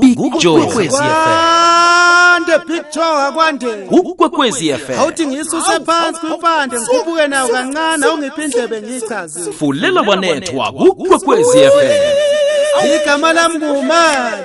[0.00, 1.58] big joe kwekwezi fm
[2.38, 8.82] kwande big joe akwande ukwekwezi fm awuthi ngisuse phansi kwipande ngikhuphuke nayo kancane awungiphi indlebe
[8.82, 14.36] ngiyichaze fulela wanethwa kukwekwezi fm igama lami ngumani.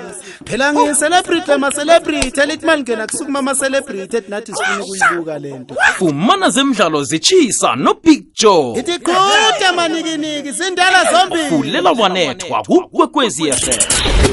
[0.44, 5.76] Phela ngiyicelebrity ama-celebrity elithi uma lingena kusukuma ama-celebrity ethi nathi sifuna ukuyibuka le nto.
[5.98, 8.80] Fumana zemidlalo zitshisa nobig joe.
[8.80, 11.50] Ithi qhuda manikiniki zindala zombili.
[11.50, 13.80] Fulela wanethwa kukwekwezi fm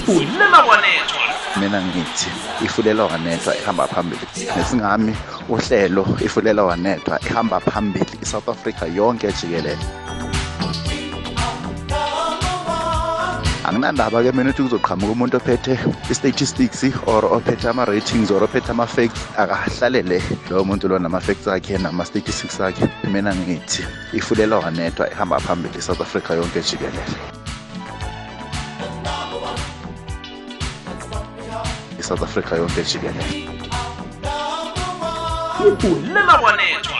[0.06, 1.20] fulela wanethwa.
[1.56, 2.30] Mina ngithi
[2.64, 4.20] ifulela wanethwa ihamba phambili.
[4.56, 5.16] Nesingami
[5.48, 9.78] uhlelo ifulela wanethwa ihamba phambili isouth africa yonke jikelele
[13.70, 15.78] anginandaba-ke mina ukuthi kuzoqhamuka umuntu ophethe
[16.11, 20.19] i-statistics or ophethe ama-ratings or ophethe ama-facts akahlalele
[20.51, 22.91] lowo muntu lo nama-facts akhe nama-statistics akhe.
[23.12, 27.14] Mina ngithi ifulela wanethwa ihamba phambili isouth africa yonke jikelele.
[32.00, 33.47] Isouth africa yonke jikelele.
[35.62, 37.00] Ifulela wanethwa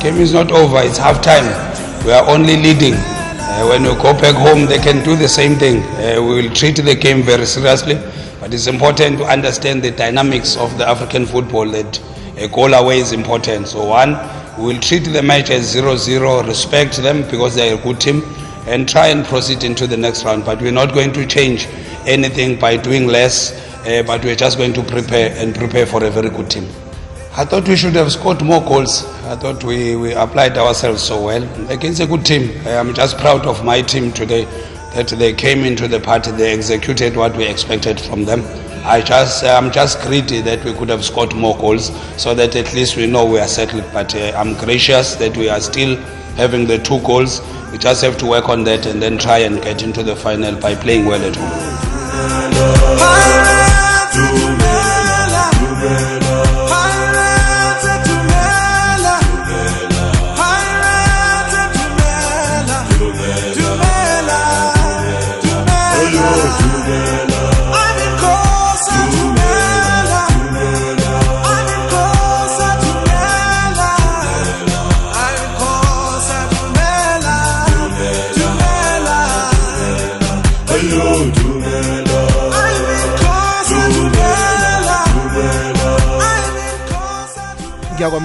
[0.00, 0.78] game is not over.
[0.80, 1.44] It's half time.
[2.06, 2.94] We are only leading.
[2.94, 5.82] Uh, when we go back home, they can do the same thing.
[6.00, 7.96] Uh, we will treat the game very seriously,
[8.40, 11.68] but it's important to understand the dynamics of the African football.
[11.68, 12.00] That
[12.38, 13.68] a goal away is important.
[13.68, 14.12] So one,
[14.58, 18.22] we will treat the match as 0-0, respect them because they are a good team,
[18.66, 20.46] and try and proceed into the next round.
[20.46, 21.66] But we're not going to change
[22.06, 23.52] anything by doing less.
[23.86, 26.68] Uh, but we're just going to prepare and prepare for a very good team.
[27.36, 29.04] I thought we should have scored more goals.
[29.26, 32.50] I thought we, we applied ourselves so well against a good team.
[32.66, 34.46] I am just proud of my team today
[34.94, 38.42] that they came into the party, they executed what we expected from them.
[38.84, 42.74] I just I'm just greedy that we could have scored more goals so that at
[42.74, 43.84] least we know we are settled.
[43.92, 45.94] But uh, I'm gracious that we are still
[46.34, 47.40] having the two goals.
[47.70, 50.56] We just have to work on that and then try and get into the final
[50.60, 51.46] by playing well at home.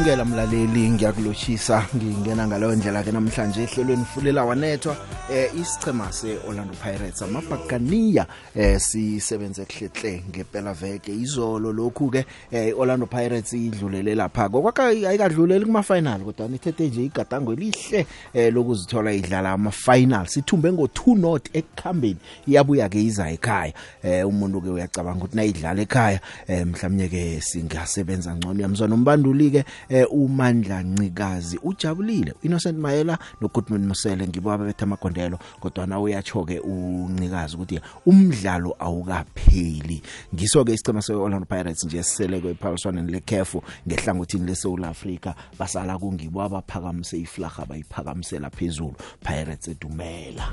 [0.05, 4.97] ukwamukela mlaleli ngiyakulochisa ngingena ngaleyo ndlela ke namhlanje ehlelweni fulela wanethwa
[5.31, 11.13] eh isichema seOrlando Pirates amabhakaniya eh sisebenze kuhlehle ngempela veke.
[11.13, 14.49] Izolo lokhu ke eh iOrlando Pirates idlulele lapha.
[14.49, 20.71] Kokwakha ayikadluleli kuma final kodwa nithethe nje igadango elihle eh lokuzithola idlala ama final sithumbe
[20.71, 22.17] ngo 2 not ekukhambeni
[22.47, 23.73] iyabuya ke iza ekhaya.
[24.03, 28.61] Eh umuntu ke uyacabanga ukuthi nayidlala ekhaya eh mhlawumnye ke singasebenza ngcono.
[28.61, 30.05] Yamzwana umbanduli ke eh
[30.35, 32.33] uMandla Ncikazi ujabulile.
[32.43, 40.01] Innocent Mayela noGoodman Musele ngibo ababetha amagondelo kodwa na uyacho ke uNcikazi ukuthi umdlalo awukapheli.
[40.33, 43.55] Ngiso ke isicema seOrlando Pirates nje siseleke ephaliswaneni leCAF
[43.87, 45.33] ngehlangothini leSouth Africa.
[45.59, 48.95] Basala kungibo abaphakamise iflaga abayiphakamisela phezulu.
[49.23, 50.51] Pirates edumela.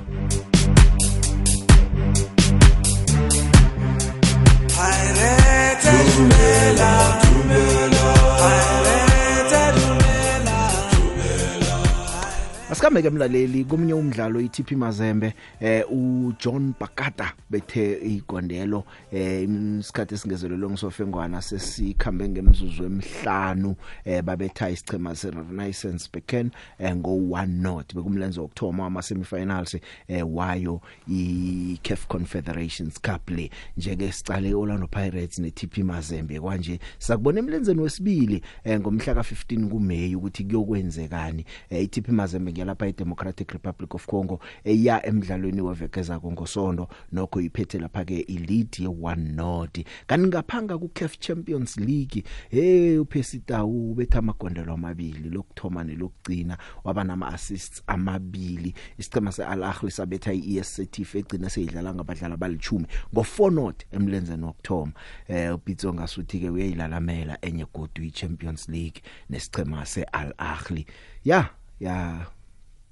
[12.72, 19.42] Asikambe ke mlaleli komunye umdlalo iTP Mazembe eh uJohn Bakata bethe igondelo eh
[19.80, 27.94] isikhathi esingezelelo ngisofengwana sesikhambe ngemzuzu emihlanu eh babetha isichema seRenaissance Beken eh ngo 1 not
[27.94, 29.76] bekumlenze wokthoma ama semifinals
[30.08, 33.50] eh wayo iCAF Confederations Cup le.
[33.76, 36.40] Njeke sicale Orlando Pirates neTP Mazembe.
[36.40, 43.52] Kwanje sakubona emlenzeni wesibili eh ngomhla ka15 kuMeyi ukuthi kuyokwenzekani eh iTP Mazembe ngelapha iDemocratic
[43.52, 50.28] Republic of Congo eya emidlalweni wevekeza kongosondo nokho iphethe lapha ke elite ye1 not kanti
[50.28, 58.74] ngaphanga kuCAF Champions League hey uPesita ubetha amagondelo amabili lokthoma nelokugcina waba nama assists amabili
[58.98, 64.92] isicema seAl Ahly sabetha iESCT egcina seyidlala ngabadlali abalichumi ngo4 not emlenzeni wokthoma
[65.28, 70.86] eh uPitso ngasuthi ke uyayilalamela enye godu iChampions League nesicema seAl Ahly
[71.24, 71.50] ya
[71.80, 72.26] ya.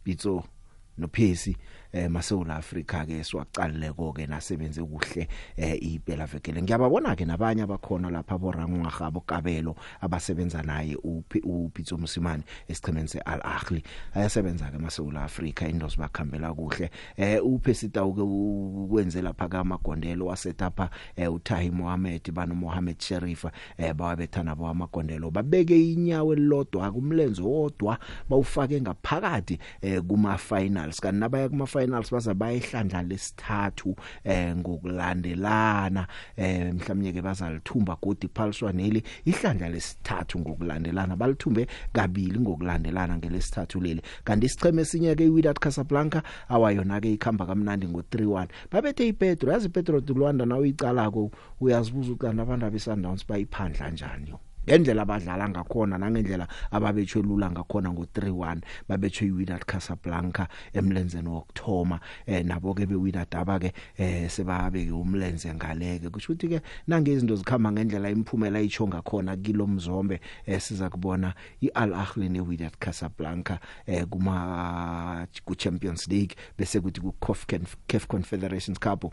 [0.02, 0.44] Pitso
[0.96, 1.56] nophesi.
[1.92, 8.10] Eh maSouth Africa ke siwaqalileko ke nasebenze kuhle eh iphela vekele ngiyababona ke nabanye abakhona
[8.10, 10.96] lapha borangwaga bokabelo abasebenza naye
[11.44, 13.82] uPitso Musimane esichemeni seAl Ahly
[14.14, 16.90] ayasebenza ke maSouth Africa indosi bakhambela kuhle.
[17.16, 24.54] Eh uPesita ke ukwenze lapha kaMagondelo wasetapha eh uTahi Mohammed bano Mohammed Sherifa eh bawabethana
[24.54, 27.98] bawamagondelo babeke inyawo elilodwa kumlenze wodwa
[28.28, 29.58] bawufake ngaphakathi
[30.08, 36.06] kuma finals kanti nabaya kuma finals baza bayihlandla lesithathu eh ngokulandelana.
[36.36, 44.02] Eh mhlawumnye ke bazalithumba godi phaliswaneli ihlandla lesithathu ngokulandelana balithumbe kabili ngokulandelana ngelesithathu leli.
[44.24, 50.00] Kanti isicheme esinye ke iWydad Casablanca awayona ke ikhamba kamnandi ngo3-1 babethe iPetro yazi iPetro
[50.20, 51.30] Luanda nawe icalako
[51.60, 59.26] uyazibuza ukuthi abantu abesundowns bayiphandla kanjani yo ngendlela abadlala ngakhona nangendlela ababetshwelula ngakhona ngo3-1 babetshwe
[59.26, 66.10] iWydad Casablanca emlenzeni wokthoma eh nabo ke beWydad aba ke eh sebabeke umlenze ngaleke.
[66.10, 71.34] Kusho ukuthi ke nange izinto zikhamba ngendlela imphumela icho ngakhona kilo mzombe eh siza kubona
[71.60, 77.14] iAl Ahly neWydad Casablanca eh kuma ku Champions League bese kuthi ku
[77.88, 79.04] CAF Confederations Cup.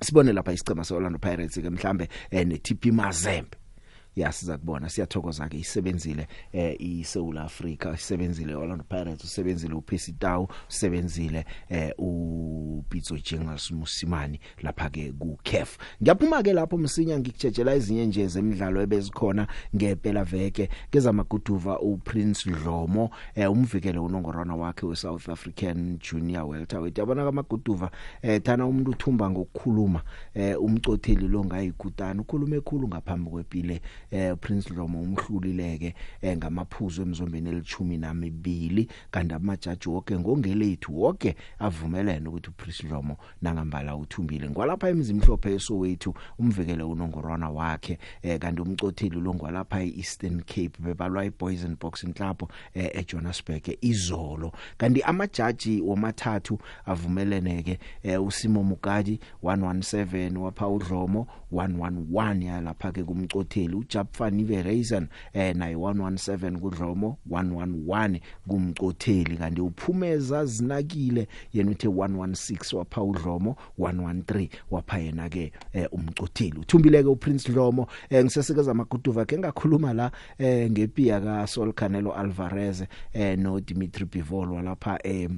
[0.00, 3.67] Sibone lapha isicema seOrlando Pirates ke mhlambe eh neTP Mazembe.
[4.16, 10.48] Ya siza kubona siyathokoza ke isebenzile eh iSouth Africa isebenzile Orlando Pirates usebenzile uPhisi Tau
[10.68, 18.06] usebenzile eh uPitso Jingles Musimani lapha ke ku CAF ngiyaphuma ke lapho msinya ngikutshejela ezinye
[18.06, 19.46] nje zemidlalo ebezikhona
[19.76, 26.98] ngempela veke kezamaguduva uPrince Dlomo eh umvikele unongorwana wakhe weSouth African Junior Welterweight.
[26.98, 27.90] Yabona kamaguduva
[28.22, 30.02] eh thana umuntu uthumba ngokukhuluma
[30.34, 37.50] eh umcotheli lo ngayikutana ukhulume ekhulu ngaphambi kwepile eh Prince Dlomo umhlulileke eh ngamaphuzu emzombeni
[37.50, 44.50] elithumi namibili kanti amajaji wonke ngongelethu wonke avumelene ukuthi uPrince Dlomo nangambala uthumbile.
[44.50, 51.64] Ngwalapha emzimhlophe eSowethu umvikele unongorwana wakhe eh kanti umcotheli lo ngwalapha eEastern Cape bebalwa iBoys
[51.64, 60.36] and Boxing Club eh eJohannesburg izolo kanti amajaji womathathu avumelene ke eh uSimo Mugadi 117
[60.36, 69.36] wapha uDlomo 111 yalapha ke kumcotheli uJapfani Verizon eh naye 117 kuDlomo 111 kumcotheli.
[69.36, 76.58] Kanti uphumeza zinakile yena uthe 116 wapha uDlomo 113 wapha yena ke eh, umcotheli.
[76.60, 82.12] Uthumbile ke uPrince Dlomo eh, ngisesekeza amaguduva ke ngakhuluma la eh, ngepia ka Sol Canelo
[82.12, 85.28] Alvarez eh, no Dimitri Bivol walapha eh,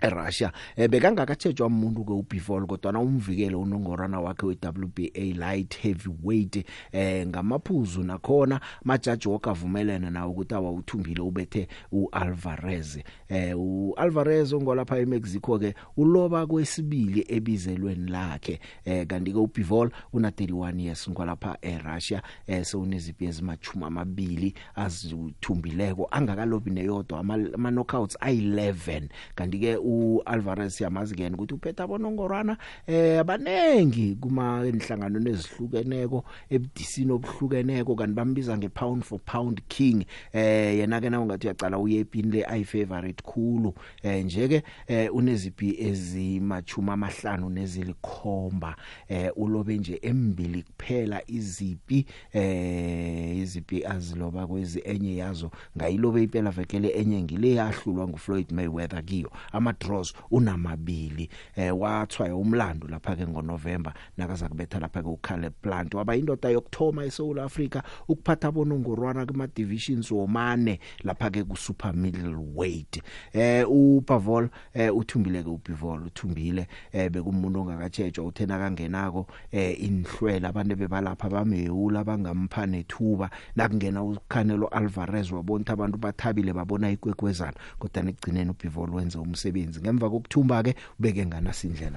[0.00, 0.52] eRussia.
[0.76, 6.64] Eh bekangakathetjwa umuntu ke uBivol kodwa na umvikele unongorana wakhe weWBA light heavyweight.
[6.92, 12.98] Eh ngamaphuzu nakhona majaji wokavumelana nawo ukuthi awuthumbile ubethe uAlvarez.
[13.28, 18.60] Eh uAlvarez ngolapha eMexico ke uloba kwesibili ebizelweni lakhe.
[18.84, 22.22] Eh kanti ke uBivol una 31 years ngolapha eRussia.
[22.46, 31.34] Eh sewunezipi ezimachuma amabili azithumbileko angakalobi neyodwa ama knockouts ay11 kanti ke uAlvarez yamazi ngene
[31.34, 39.62] ukuthi uphetha abonongorwana eh abanengi kuma enhlangano nezihlukeneko ebudisini obuhlukeneko kanti bambiza ngepound for pound
[39.68, 40.04] king.
[40.32, 43.74] Eh yena ke na ungathi uyacala uyepini le ay favorite khulu.
[44.02, 48.76] Eh nje ke eh, unezipi ezimachuma amahlanu nezilikhomba
[49.08, 56.88] eh ulobe nje embili kuphela izipi eh izipi aziloba kwezi enye yazo ngayilobe iphela vekele
[56.88, 59.30] enye ngile yahlulwa nguFloyd Mayweather kiyo.
[59.52, 61.28] Ama draws unamabili.
[61.56, 65.94] Eh wathwa umlando lapha ke ngoNovember nakaza kubetha lapha ke uCaleb Plant.
[65.94, 73.02] Waba indoda yokthoma eSouth Africa ukuphatha bonongorwana kuma divisions womane lapha ke ku super middleweight.
[73.32, 80.76] Eh uPavol eh uthumbile ke uPavol uthumbile eh bekumuntu ongakatshetshwa uthena kangenako eh inhlwela abantu
[80.76, 83.30] bebalapha bamehula bangampha nethuba.
[83.56, 89.67] Nakungena uKhanelo Alvarez wabona abantu bathabile babona ikwekwezana kodwa nekugcineni uPivol wenza umsebenzi.
[89.76, 91.92] Ngemva kokuthumba ke ubeke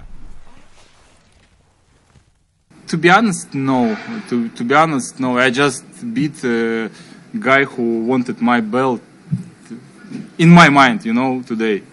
[2.87, 3.97] To be honest, no.
[4.29, 5.37] To, to be honest, no.
[5.37, 6.89] I just beat a
[7.39, 9.01] guy who wanted my belt
[10.37, 11.83] in my mind, you know, today.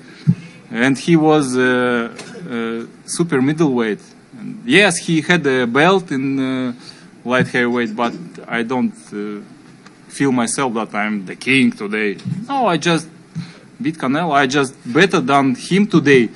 [0.70, 2.10] And he was uh,
[2.50, 4.00] uh, super middleweight.
[4.38, 6.72] And yes, he had a belt in uh,
[7.24, 8.14] light heavyweight, but
[8.46, 9.42] I don't uh,
[10.08, 12.18] feel myself that I'm the king today.
[12.48, 13.08] No, I just
[13.81, 14.31] beat Canelo.
[14.31, 16.29] I just better than him today.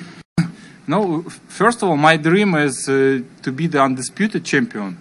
[0.88, 4.98] No, first of all, my dream is uh, to be the undisputed champion,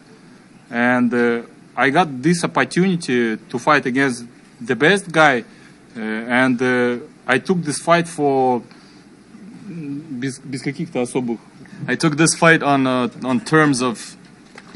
[0.68, 1.42] and uh,
[1.76, 4.24] I got this opportunity to fight against
[4.60, 5.44] the best guy,
[5.96, 8.62] uh, and uh, I took this fight for
[9.68, 11.38] без, без каких-то особых.
[11.86, 14.16] I took this fight on uh, on terms of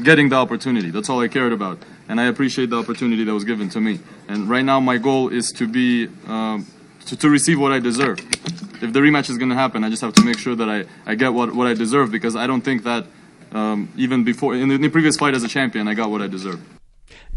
[0.01, 0.91] getting the opportunity.
[0.91, 3.99] That's all I cared about, and I appreciate the opportunity that was given to me.
[4.29, 6.65] And right now, my goal is to be um,
[7.06, 8.18] to, to receive what I deserve.
[8.82, 10.84] If the rematch is going to happen, I just have to make sure that I,
[11.06, 13.06] I get what, what I deserve because I don't think that
[13.52, 16.20] um, even before in the, in the previous fight as a champion, I got what
[16.20, 16.62] I deserved.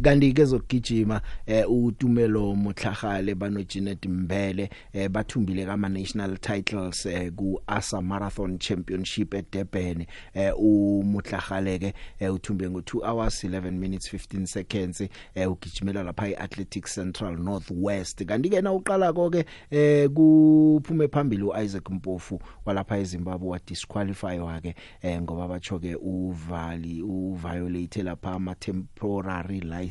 [0.01, 7.31] Kanti ke zokugijima eh utumelo motlhagale bano Janet Mbele eh bathumbile kama national titles eh
[7.35, 10.05] ku ASA Marathon Championship eDurban.
[10.33, 15.01] Eh umotlhagale ke eh, uthumbe ngo 2 hours 11 minutes 15 seconds
[15.35, 18.25] eh ugijimela lapha eAthletic Central Northwest.
[18.25, 24.75] Kanti ke na uqala konke eh kuphume phambili uIsaac Mpofu walapha eZimbabwe wa disqualify wake
[25.01, 29.88] eh ngoba bacho ke uvali uviolate lapha ama temporary license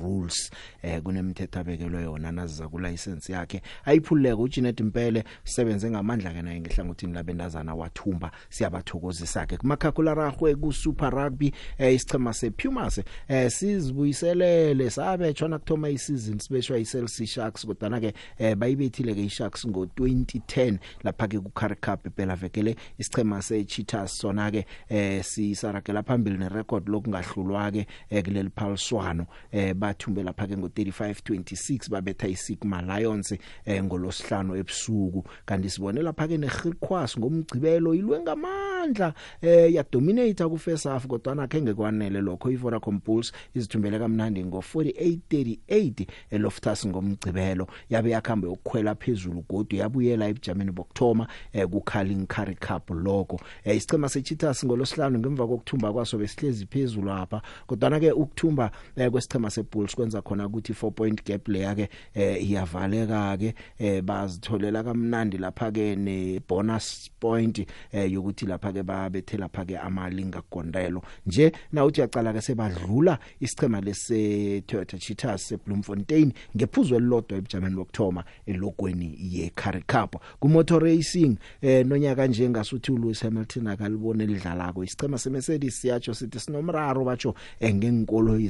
[0.00, 0.50] rules
[0.82, 3.62] eh kunemithetho abekelwe yona naziza ku license yakhe.
[3.84, 10.72] Ayiphuleke uJanet Mpele sebenze ngamandla ke naye ngehlangothini labendazana wathumba siyabathokozisa ke kumakhakhula ragwe ku
[10.72, 18.14] Super Rugby eh isichema sePumas eh sizibuyiselele sabetshwa nakuthoma isizini sibeshwa iCeltic Sharks kodwa ke
[18.38, 24.18] eh bayibethile ke iSharks ngo 2010 lapha ke ku Currie Cup phela vekele isichema seCheetahs.
[24.18, 29.23] Sona ke eh sisarakela phambili nerecord lokungahlulwa ke eh, kuleli phaliswano.
[29.52, 35.24] Eh bathumbe lapha ke ngo 35 26 babetha iSigma Lions eh ngolosihlanu ebusuku.
[35.46, 41.34] Kanti sibone lapha ke neGriquas ngomgcibelo ilwe ngamandla eh ya dominate ku first half kodwa
[41.34, 42.50] na kenge kwanele lokho.
[42.50, 47.66] iVodacom Bulls izithumbele kamnandi ngo 48 38 eLoftus ngomgcibelo.
[47.90, 53.40] Yabe yakhambe ukukhwela phezulu godu yabuyela ebujameni bokthoma eh ku Carling Currie Cup lokho.
[53.64, 59.50] Eh isichema seCheetahs ngolosihlanu ngemva kokuthumba kwaso besihlezi phezulu lapha kodwa ke ukuthumba eh, kwesichema
[59.50, 65.38] seBulls kwenza khona ukuthi 4 point gap leya ke eh, iyavaleka ke eh, bazitholela kamnandi
[65.38, 71.02] lapha ke ne bonus point eh, yokuthi lapha ke babethe lapha ke amalinga gondelo.
[71.26, 78.24] Nje na uthi yacala ke sebadlula isichema lese Toyota Cheetahs seBloemfontein ngephuzo elilodwa ebujameni bokthoma
[78.46, 80.16] elogweni ye Currie Cup.
[80.40, 86.40] Ku motor racing eh nonyaka nje ngasuthi uLewis Hamilton akalibone lidlalako isichema seMercedes siyatsho sithi
[86.40, 88.40] sinomraro batsho engenkolo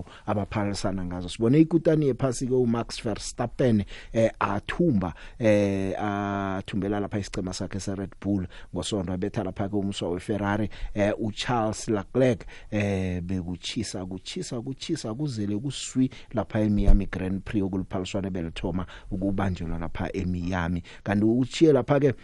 [0.00, 1.28] izabo abaphalisana ngazo.
[1.28, 8.10] Sibone ikutani yephasi ke uMax Verstappen eh athumba eh athumbela lapha isichema sakhe se Red
[8.20, 15.58] Bull ngosonto abetha lapha ke umswa weFerrari eh uCharles Leclerc eh bekuchisa kuchisa kuchisa kuzele
[15.58, 20.82] kuswi lapha eMiami Grand Prix okuliphaliswane belithoma ukubanjelwa lapha eMiami.
[21.02, 22.14] Kanti uchiye lapha ke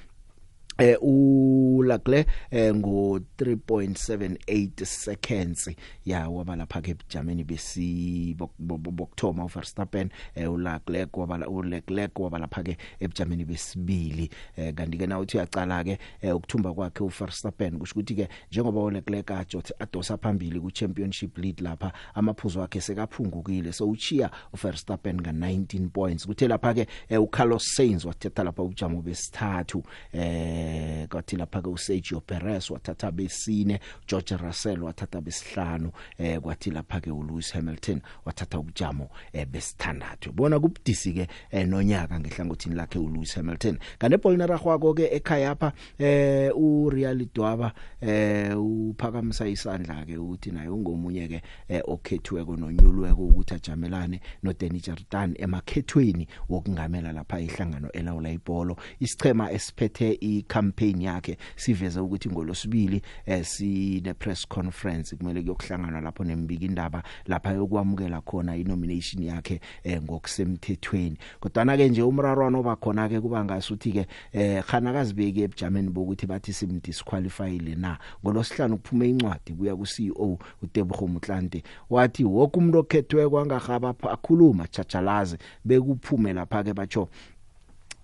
[0.79, 5.71] eh ulagle eh ngo 3.78 seconds.
[6.05, 12.77] Ya waba lapha ke Germany besi bokthoma uVerstappen eh ulagle waba uLeclerc waba lapha ke
[13.01, 14.31] eBgermany besibili.
[14.57, 15.99] Eh kanti ke na uthi uyacala ke
[16.33, 21.93] ukuthumba kwakhe uVerstappen kusho ukuthi ke njengoba uLeclerc ajothi adosa phambili ku championship lead lapha
[22.15, 23.73] amaphuzu akhe sekaphungukile.
[23.73, 26.27] So uchiya uVerstappen nga 19 points.
[26.27, 26.87] Kuthe lapha ke
[27.19, 29.83] uCarlos Sainz wathetha lapha ujamo besithathu.
[30.13, 36.71] Eh eh kwathi lapha ke uSergio Perez wathatha besine George Russell wathatha besihlanu eh kwathi
[36.71, 40.33] lapha ke uLewis Hamilton wathatha ubujamo eh besithandathu.
[40.33, 43.79] Bona kubudisi ke eh, nonyaka ngehlangothini lakhe uLewis Hamilton.
[43.99, 50.69] Kanti eBolnera kwako ke ekhaya apha eh uReal Dwaba eh uphakamisa isandla ke ukuthi naye
[50.69, 58.77] ungomunye ke eh, okhethweko nonyulweko ukuthi ajamelane noDenny Jordan emakhethweni wokungamela lapha ihlangano elawula ibhola
[59.01, 66.25] isichema esiphethe i campaign yakhe siveze ukuthi ngolosibili eh sine press conference kumele kuyokuhlangana lapho
[66.25, 71.19] nembiki indaba lapha yokwamukela khona inomination yakhe eh ngokusemthethweni.
[71.41, 76.27] Kodwa ke nje umrarwana oba khona ke kuba ngasuthi ke eh khana kazibeki ebujameni bokuthi
[76.27, 77.99] bathi simdisqualifyile na?
[78.25, 85.37] Ngolosihlanu kuphume incwadi kuya ku CEO uTebogo Mtlante wathi wonke umuntu okhethwe kwangahaba akhuluma chachalazi
[85.65, 87.09] bekuphume lapha ke batsho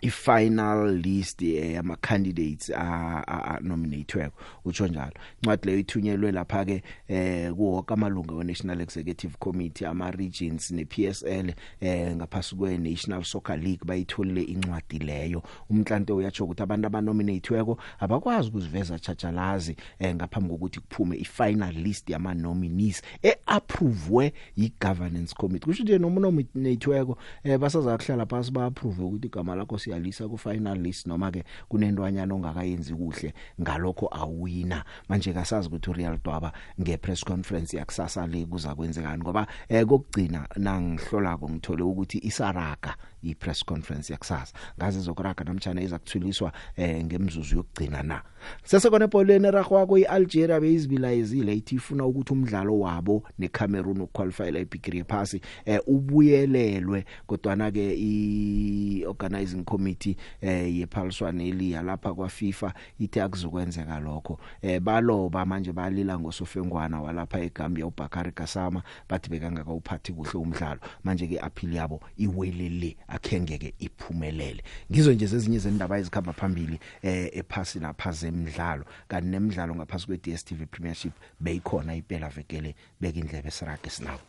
[0.03, 5.13] i-final list eh, yama candidates a nominateweko utsho njalo.
[5.43, 10.85] Incwadi leyo ithunyelwe lapha ke eh kuwonke amalungu we National Executive Committee ama regions ne
[10.85, 15.43] PSL eh ngaphasi kwe National Soccer League bayitholile incwadi leyo.
[15.71, 22.35] Umntlante uyatsho ukuthi abantu abanominateweko abakwazi ukuziveza chachalazi eh ngaphambi kokuthi kuphume i-final list yama
[22.35, 25.67] nominees eapprovewe yi-governance committee.
[25.67, 30.41] Kusho nje noma nominateweko eh basaza kuhlala phansi ba approve ukuthi igama lakho siyalisa ku
[30.41, 34.85] final list noma ke kunendwanyana ongakayenzi kuhle ngalokho awina.
[35.09, 41.37] Manje kasazi ukuthi Real Dwaba ngepress conference yakusasa le kuza kwenzekani ngoba eh kokugcina nangihlola
[41.37, 42.97] ngithole ukuthi isaraga.
[43.23, 44.55] Ipress conference yakusasa.
[44.79, 48.23] Ngaze zokuraga namtjana izakuthwiliswa eh ngemzuzu yokugcina na.
[48.65, 55.41] Sesekona eboleni ragwako iAlgeria beyizibilayizile ithi ifuna ukuthi umdlalo wabo neCameroon uqualify la ibigiri yephasi
[55.65, 57.05] eh ubuyelelwe.
[57.27, 64.41] Kodwa na ke i organizing committee eh yephaliswane eliya lapha kwa FIFA ithi akuzokwenzeka lokho.
[64.63, 70.81] Eh baloba manje balila ngosofengwana walapha eGambia uBakari Kasama bathi bekangaka uphathi kuhle umdlalo.
[71.05, 74.63] Manje ke appeal yabo iwelele akhengeke iphumelele.
[74.91, 78.85] Ngizo nje ezinye zendaba ezikhamba phambili eh ephasi lapha zemidlalo.
[79.09, 84.21] Kanti nemidlalo ngaphasi kwe DStv Premiership beyikhona iphela vekele beka indlebe sirage sinawo.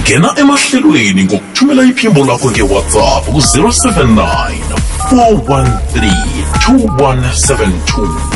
[0.00, 4.52] Ngena emahlelweni ngokuthumela iphimbo lakho ngewhatsapp ku-079
[5.10, 8.34] 413 2172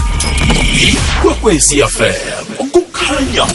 [0.89, 3.47] ikwekwecfm kukhanya.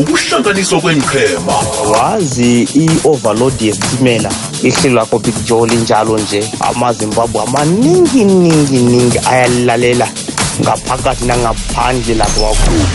[0.00, 1.52] Ukuhlanganiswa kwenqhema
[1.90, 4.30] wazi i-overload yesitimela.
[4.62, 6.50] Ihlelo lakho big joe linjalo nje.
[6.60, 10.08] Amazimbabwe amaningi ningi ningi ayalilalela
[10.60, 12.86] ngaphakathi nangaphandle lapho wakhulu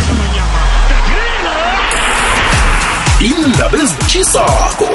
[3.19, 4.87] indaba ezitshisako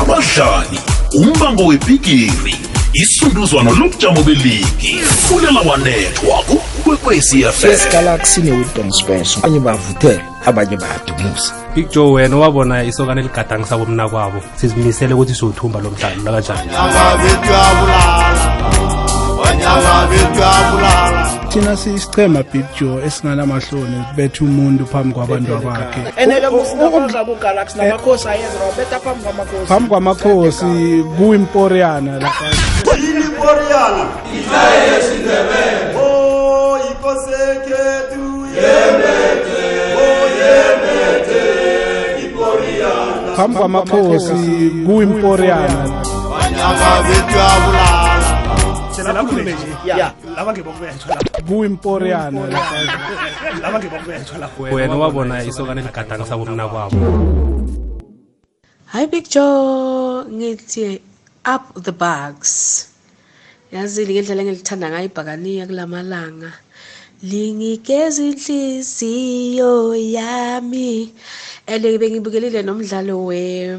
[0.00, 0.78] abadlali
[1.14, 2.71] umbango webhigiri.
[2.92, 5.00] Isunduzwano lobujamo beligi.
[5.28, 9.38] Fulela wanethwa kukwekwecfm yes galaxy ne-wisdom special.
[9.38, 15.80] Abanye bavuthela abanye bayadumusa big joe wena wabona isokana eligadangisa komna kwabo sizimisele ukuthi siwuthumba
[15.80, 16.70] lo mdlalo lakanjani
[21.48, 26.00] thina siyisichema big joe esinganamahloni betha umuntu phambi kwabantu bakhe
[28.60, 30.64] robeta phambi kwamakhosi.
[31.16, 32.46] kuimporiana lapha
[33.42, 34.04] Imporiana
[34.38, 35.98] Itaye yesindebele
[36.90, 38.24] ikosekhethu
[38.56, 39.64] yembethe.
[40.02, 41.42] Oh yembethe.
[42.24, 45.82] Imporiana phambi kwamakhosi kuimporiana
[46.30, 47.91] Banyaka bethu abulala
[49.02, 49.70] Selakhulume nje.
[53.62, 53.80] laba
[54.40, 56.96] lapho wena wabona isokana eligadangisa komna kwabo
[58.92, 60.24] Hi Big Joe.
[60.28, 61.00] Ngithi
[61.44, 62.88] up the bugs
[63.72, 66.52] yazile ngendlela engilithanda ngayo ibhakaniya kulamalanga.
[67.22, 71.14] Lingigeza inhliziyo yami
[71.66, 73.78] ande bengibukelile nomdlalo we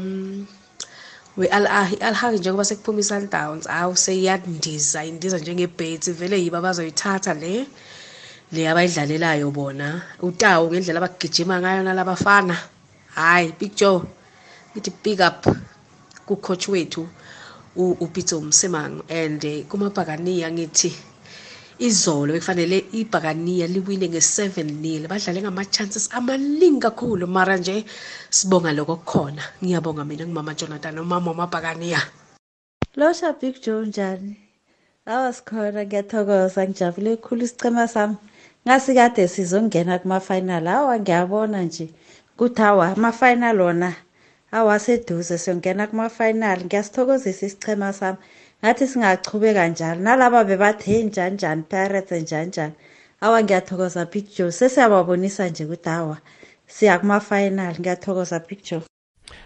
[1.36, 7.34] we Al Ahly Al Ahly njengoba sekuphuma iSundowns awu seyandiza indiza njengebheti vele yiba bazoyithatha
[7.34, 7.66] le
[8.52, 10.02] le abayidlalelayo bona.
[10.22, 12.56] Utawu ngendlela abagijima ngayo nalabafana.
[13.14, 14.02] Hayi Big Joe
[14.72, 15.46] ngithi big up
[16.26, 17.08] ku coach wethu
[17.76, 20.94] uPitso Msemango and kumabhakaniya ngithi
[21.78, 25.08] izolo bekufanele ibhakaniya liwine nge7 nil.
[25.08, 27.26] Badlale ngama chances amaningi kakhulu.
[27.26, 27.84] Mara nje
[28.30, 32.00] sibonga lokho kukhona ngiyabonga mina ngumama Jonathan umama wamabhakaniya.
[32.96, 34.36] Losha Big Joe njani
[35.06, 38.16] awasikhona ngiyathokoza ngijabule kakhulu isicema sami.
[38.66, 41.90] Ngasikade sizongena kuma final awa ngiyabona nje.
[42.36, 43.94] Kuthi awa ama final wona
[44.52, 46.64] awaseduze siyongena kuma-final.
[46.64, 48.18] Ngiyasithokozisa isichema sami.
[48.64, 50.00] Ngathi singachubeka njalo.
[50.00, 51.62] Nalaba bebathi hey njani njani?
[51.62, 52.72] Pirates njani njani?
[53.20, 54.52] Awa ngiyathokoza big joe.
[54.52, 56.18] Sesiyababonisa nje ukuthi awa
[56.66, 57.74] siya kuma-final.
[57.80, 58.82] Ngiyathokoza big joe.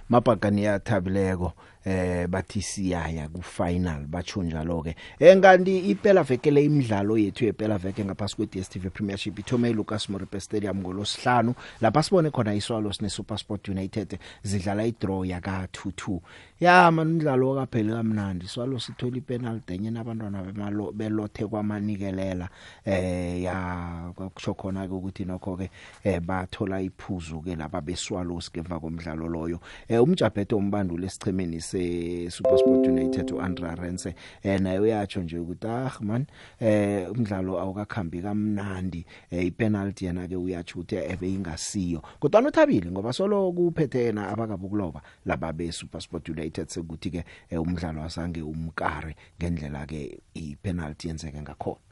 [0.09, 1.53] Mabhagani yathabileko
[1.85, 7.45] eh bathi siyaya ku final batsho njalo ke eh kanti iphela veke le imidlalo yethu
[7.45, 11.55] yephela veke ngaphasi kwe DStv Premiership ithome Lucas Moripe Stadium ngolosihlanu.
[11.81, 16.19] Lapha sibone khona iswalo sine SuperSport United zidlala idraw yaka 2-2
[16.61, 18.49] ya man umdlalo kapheli kamnandi.
[18.49, 22.49] Swalo sithola ipenalty enye nabantwana bemalo belothe kwamanikelela.
[22.85, 25.71] Eh ya kusho khona ke ukuthi nokho ke
[26.05, 29.61] eh bathola iphuzu ke laba beswalos ngemva komdlalo loyo.
[29.89, 35.93] Eh umjabhedo umbandule esichemeni se SuperSport United uAndra Rense eh naye uyatsho nje ukuthi ah
[36.01, 36.27] man
[36.61, 39.07] eh umdlalo awukakhambi kamnandi.
[39.31, 45.03] Eh ipenalty yena ke uyatsho ukuthi ebe ingasiyo kodwa nothabile ngoba solo kuphethe yena abakabukuloba
[45.27, 51.89] laba be SuperSport United sekuthi ke eh, umdlalo asange umkare ngendlela ke yenzeke ngakhona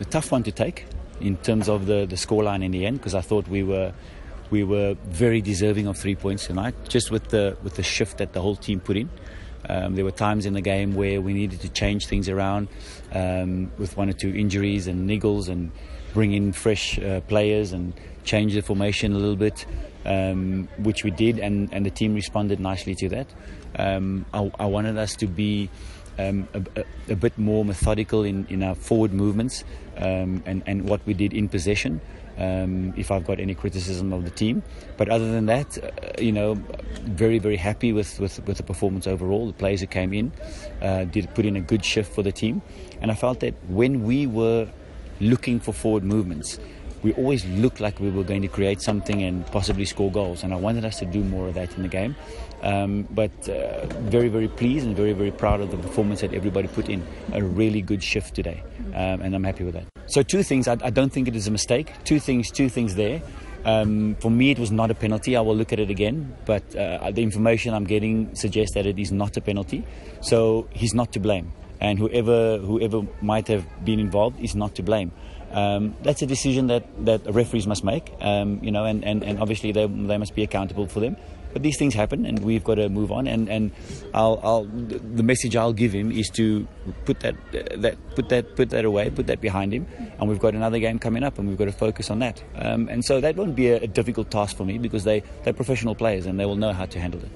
[0.00, 0.86] a tough one to take
[1.20, 3.92] in terms of the, the scoreline in the end because I thought we were
[4.50, 8.32] we were very deserving of three points tonight just with the with the shift that
[8.32, 9.10] the whole team put in.
[9.68, 12.68] Um, there were times in the game where we needed to change things around
[13.12, 15.72] um, with one or two injuries and niggles and
[16.14, 17.92] bring in fresh uh, players and
[18.24, 19.66] change the formation a little bit,
[20.04, 23.26] um, which we did, and, and the team responded nicely to that.
[23.76, 25.68] Um, I, I wanted us to be
[26.18, 29.64] um, a, a, a bit more methodical in, in our forward movements
[29.96, 32.00] um, and, and what we did in possession.
[32.36, 34.62] Um, if I've got any criticism of the team,
[34.96, 36.54] but other than that, uh, you know,
[37.02, 39.48] very very happy with, with, with the performance overall.
[39.48, 40.30] The players who came in
[40.80, 42.62] uh, did put in a good shift for the team,
[43.00, 44.68] and I felt that when we were
[45.20, 46.60] looking for forward movements,
[47.02, 50.42] we always looked like we were going to create something and possibly score goals.
[50.42, 52.16] And I wanted us to do more of that in the game.
[52.62, 56.68] Um, but uh, very, very pleased and very, very proud of the performance that everybody
[56.68, 57.06] put in.
[57.32, 58.62] A really good shift today,
[58.94, 59.84] um, and I'm happy with that.
[60.06, 60.66] So two things.
[60.66, 61.92] I, I don't think it is a mistake.
[62.04, 62.50] Two things.
[62.50, 63.22] Two things there.
[63.64, 65.36] Um, for me, it was not a penalty.
[65.36, 68.98] I will look at it again, but uh, the information I'm getting suggests that it
[68.98, 69.84] is not a penalty.
[70.20, 74.82] So he's not to blame, and whoever whoever might have been involved is not to
[74.82, 75.12] blame.
[75.50, 79.40] Um, that's a decision that, that referees must make, um, you know, and, and, and
[79.40, 81.16] obviously they, they must be accountable for them.
[81.58, 83.26] But these things happen, and we've got to move on.
[83.26, 83.72] And, and
[84.14, 86.68] I'll, I'll, the message I'll give him is to
[87.04, 89.84] put that, that, put that, put that away, put that behind him.
[90.20, 92.44] And we've got another game coming up, and we've got to focus on that.
[92.54, 95.52] Um, and so that won't be a, a difficult task for me because they, they're
[95.52, 97.30] professional players and they will know how to handle it.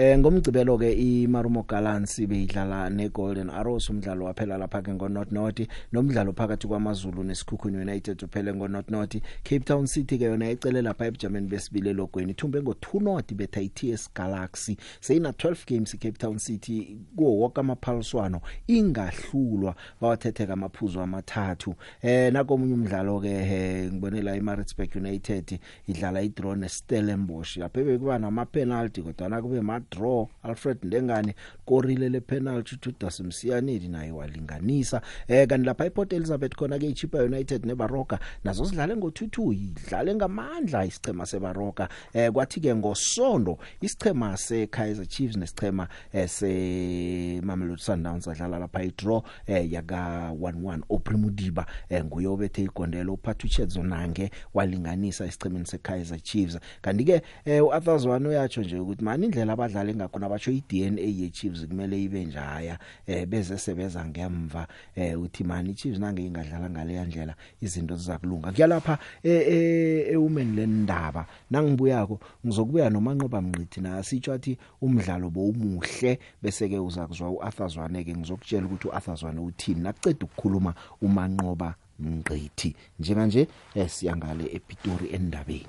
[0.00, 5.68] Loke eh ngomgcibelo ke iMarumo Gallants beyidlala neGolden Arrows umdlalo waphela lapha ke ngoNorth North
[5.92, 9.16] nomdlalo phakathi kwaMazulu neSikhukhuni United uphele ngoNorth North.
[9.44, 14.08] Cape Town City ke yona icele lapha eBgerman besibile logweni ithumbe ngo2 North betha iTS
[14.14, 14.76] Galaxy.
[15.00, 21.74] Seyina 12 games Cape Town City kuwo wonke amaphaliswano ingahlulwa bawathetheka amaphuzu amathathu.
[22.02, 25.58] Eh nakomunye umdlalo ke eh, ngibonela iMaritzburg United
[25.88, 31.34] idlala idraw neStellenbosch lapha bekuba nama penalty kodwa kube ma draw Alfred Ndengane
[31.70, 35.02] korile le penalty uJudas Msiyaneli naye walinganisa.
[35.28, 40.84] Eh kanti lapha ePort Elizabeth khona ke iChipa United neBaroka nazo sidlale ngo22 idlale ngamandla
[40.84, 48.58] isichema seBaroka eh kwathi ke ngosonto isichema seKaizer Chiefs nesichema eh, se Mamelodi Sundowns adlala
[48.58, 56.58] lapha idraw eh yaka 11 Oprimudiba eh nguyobethe igondelo uPathuchedzo nange walinganisa isichemeni seKaizer Chiefs.
[56.82, 61.59] Kanti ke eh uAthazwane uyatsho nje ukuthi mani indlela abadlala ngakhona basho iDNA yeChiefs.
[61.66, 67.34] Kumele ibe njaya eh beze sebeza ngemva eh uthi mani iChiefs nange ingadlala ngale ndlela
[67.60, 68.52] izinto zizakulunga.
[68.52, 77.06] Kuyalapha ewomen lendaba nangibuyako ngizokubuya nomanqoba mnqithi na sitsho athi umdlalo bowumuhle bese ke uza
[77.06, 83.48] kuzwa uArthur Zwane ke ngizokutshela ukuthi uArthur Zwane uthini naqeda ukukhuluma umanqoba mnqithi njenga nje
[83.74, 85.66] eh, siyangale ePitori endabeni.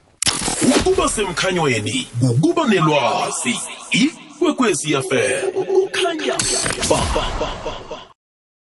[0.80, 3.56] Ukuba semkhanyweni ukuba nelwazi
[3.92, 5.71] ikwekwezi FM kukhanya ba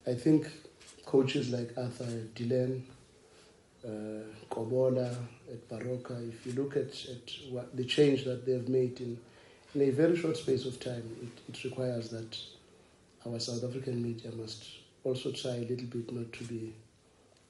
[0.06, 0.46] I think
[1.06, 2.82] coaches like Arthur Dylan,
[3.86, 5.10] uh, Kobola
[5.50, 9.18] at Baroka, if you look at, at what the change that they've made in,
[9.74, 12.36] in a very short space of time, it, it requires that
[13.26, 14.64] our South African media must
[15.02, 16.74] also try a little bit not to be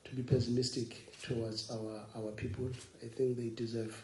[0.04, 2.68] to be pessimistic towards our, our people.
[3.02, 4.00] I think they deserve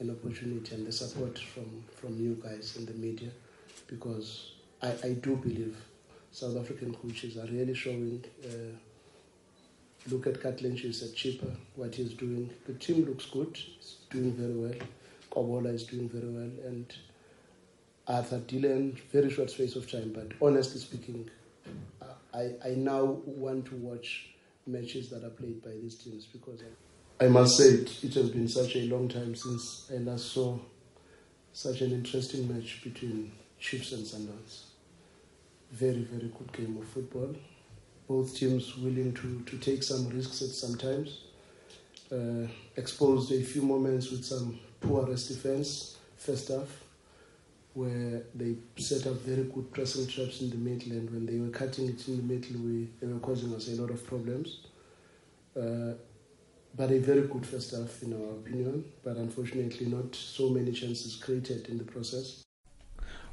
[0.00, 3.30] an opportunity and the support from, from you guys in the media
[3.86, 5.76] because I, I do believe
[6.32, 8.24] South African coaches are really showing.
[8.44, 8.76] Uh,
[10.08, 12.50] look at Katlin, she's a cheaper, what he's doing.
[12.66, 14.88] The team looks good, it's doing very well.
[15.30, 16.50] Kobola is doing very well.
[16.66, 16.94] And
[18.06, 21.28] Arthur Dillon, very short space of time, but honestly speaking,
[22.32, 24.28] I, I now want to watch
[24.66, 26.60] matches that are played by these teams because
[27.20, 30.32] I, I must say it, it has been such a long time since I last
[30.32, 30.58] saw
[31.52, 34.65] such an interesting match between Chiefs and Sundowns.
[35.72, 37.34] Very, very good game of football.
[38.08, 41.22] Both teams willing to, to take some risks at some times.
[42.10, 46.68] Uh, exposed a few moments with some poorest defense, first half,
[47.74, 51.50] where they set up very good pressing traps in the middle, and when they were
[51.50, 54.60] cutting it in the middle, we, they were causing us a lot of problems.
[55.56, 55.94] Uh,
[56.76, 61.16] but a very good first half, in our opinion, but unfortunately, not so many chances
[61.16, 62.45] created in the process.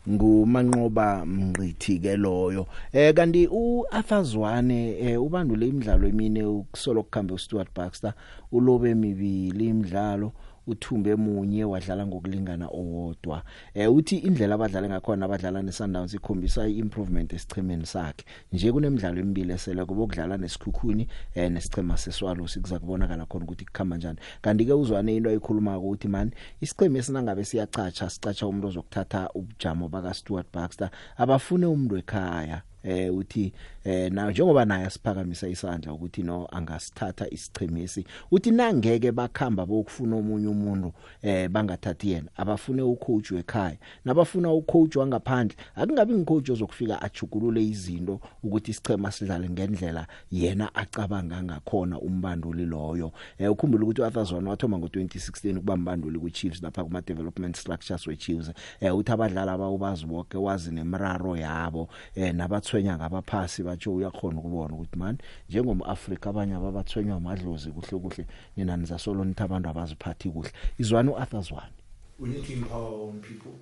[0.10, 2.68] Ngumanqoba mnqithi ke loyo.
[2.92, 8.14] Eh kanti uAfazwane eh ubandule imidlalo emine ukusolo kuhambe uStuart Baxter
[8.52, 10.32] ulobe mibili imidlalo.
[10.68, 13.44] Uthumbe emunye wadlala ngokulingana owodwa.
[13.74, 18.26] Eh uthi indlela abadlala ngakhona abadlala neSundowns ikhombisa improvement esichemeni sakhe.
[18.52, 23.94] Nje kunemidlalo emibili esele kuba ukudlala nesikhukhuni eh nesichema seswalo sikuza kubonakala khona ukuthi kukhamba
[24.04, 29.90] kanjani kanti ke uzwane into ayikhuluma ukuthi man isicheme esinangabe siyacatsha sicatsha umuntu ozokuthatha ubujamo
[29.90, 32.62] baka Stuart Baxter abafune umuntu ekhaya.
[32.84, 39.66] Eh uthi eh na njengoba naye asiphakamisa isandla ukuthi no angasithatha isichemisi uthi nangeke bakhamba
[39.66, 43.78] bokufuna omunye umuntu eh bangathathi yena abafune ucoach wekhaya.
[44.06, 52.00] Nabafuna ucoach wangaphandle akungabi ngicoach ozokufika ajukulule izinto ukuthi isichema sidlale ngendlela yena acabanga ngakhona
[52.00, 53.12] umbanduli loyo.
[53.38, 58.52] Eh ukhumbula ukuthi uAthazwana wathoma ngo2016 kuba mbanduli kuChiefs lapha kuma development structures weChiefs.
[58.80, 62.36] Eh uthi abadlali abawubazi bonke wazi nemraro yabo eh
[62.74, 65.18] nabathwenya ngabaphasi batsho uyakhona ukubona ukuthi man
[65.50, 68.26] njengomAfrika abanye ababathwenywa amadlozi kuhle kuhle
[68.58, 71.74] nina nizasolo nithi abantu abaziphathi kuhle izwana uAthazwana
[72.20, 73.54] We need to empower our own people.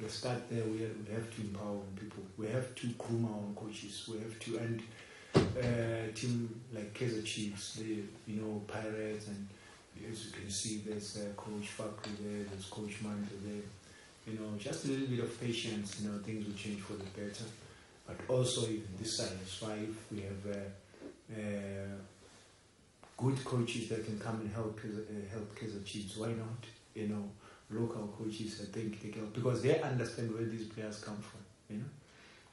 [0.00, 0.64] Let's start there.
[0.64, 2.24] We have, we have to empower our own people.
[2.38, 4.08] We have to groom our own coaches.
[4.08, 4.82] We have to, and
[5.36, 9.46] uh, team like Kaiser Chiefs, the you know Pirates, and
[10.10, 13.66] as you can see, there's uh, Coach Fakri there, there's Coach Manta there.
[14.26, 16.00] You know, just a little bit of patience.
[16.00, 17.44] You know, things will change for the better.
[18.10, 19.94] But also, even this side is five.
[20.10, 21.96] We have uh, uh,
[23.16, 26.16] good coaches that can come and help uh, help Kaiser Chiefs.
[26.16, 26.64] Why not?
[26.94, 27.30] You know,
[27.70, 28.60] local coaches.
[28.62, 31.40] I think they can because they understand where these players come from.
[31.68, 31.90] You know,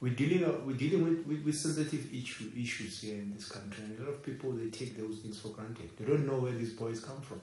[0.00, 3.98] we're dealing we're dealing with, with, with sensitive issue, issues here in this country, and
[3.98, 5.90] a lot of people they take those things for granted.
[5.96, 7.40] They don't know where these boys come from,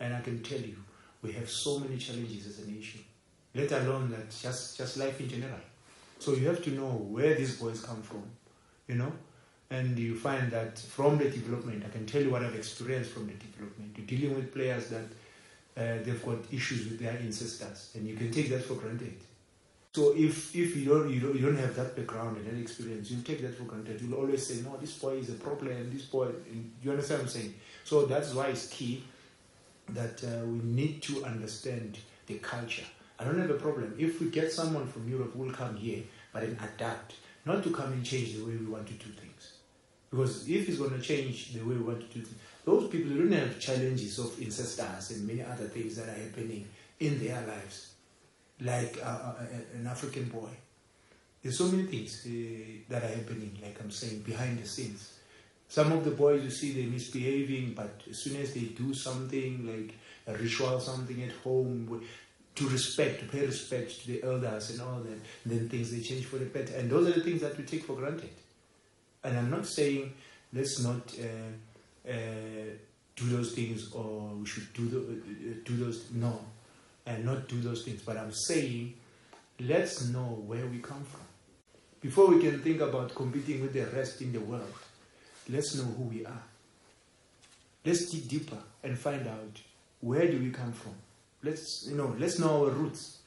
[0.00, 0.76] and I can tell you,
[1.22, 3.00] we have so many challenges as a nation.
[3.54, 5.60] Let alone that just just life in general.
[6.18, 8.24] So you have to know where these boys come from,
[8.88, 9.12] you know,
[9.70, 13.26] and you find that from the development, I can tell you what I've experienced from
[13.26, 13.96] the development.
[13.96, 15.04] You're dealing with players that
[15.76, 19.16] uh, they've got issues with their ancestors, and you can take that for granted.
[19.94, 23.10] So if if you don't you don't, you don't have that background and that experience,
[23.10, 24.00] you take that for granted.
[24.00, 25.90] You'll always say, no, this boy is a problem.
[25.92, 26.28] This boy,
[26.82, 27.54] you understand what I'm saying?
[27.84, 29.04] So that's why it's key
[29.90, 32.84] that uh, we need to understand the culture.
[33.18, 36.04] I don't have a problem if we get someone from Europe who will come here,
[36.32, 39.54] but then adapt, not to come and change the way we want to do things.
[40.10, 43.16] Because if it's going to change the way we want to do things, those people
[43.16, 46.66] don't have challenges of ancestors and many other things that are happening
[47.00, 47.92] in their lives,
[48.60, 50.48] like uh, uh, uh, an African boy.
[51.42, 52.30] There's so many things uh,
[52.88, 55.14] that are happening, like I'm saying, behind the scenes.
[55.68, 59.66] Some of the boys you see they're misbehaving, but as soon as they do something
[59.66, 59.94] like
[60.26, 61.86] a ritual, something at home,
[62.58, 66.24] to respect, to pay respect to the elders and all that, then things they change
[66.24, 66.74] for the better.
[66.74, 68.30] And those are the things that we take for granted.
[69.22, 70.12] And I'm not saying
[70.52, 72.14] let's not uh, uh,
[73.14, 76.40] do those things or we should do, the, uh, do those, no,
[77.06, 78.02] and not do those things.
[78.02, 78.94] But I'm saying
[79.60, 81.20] let's know where we come from.
[82.00, 84.74] Before we can think about competing with the rest in the world,
[85.48, 86.42] let's know who we are.
[87.84, 89.60] Let's dig deeper and find out
[90.00, 90.94] where do we come from.
[91.42, 93.18] Let's you know, let's know our roots.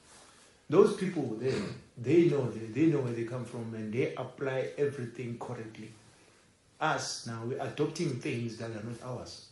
[0.69, 1.53] Those people there,
[1.97, 5.91] they know they, they know where they come from and they apply everything correctly.
[6.79, 9.45] Us now we're adopting things that are not ours.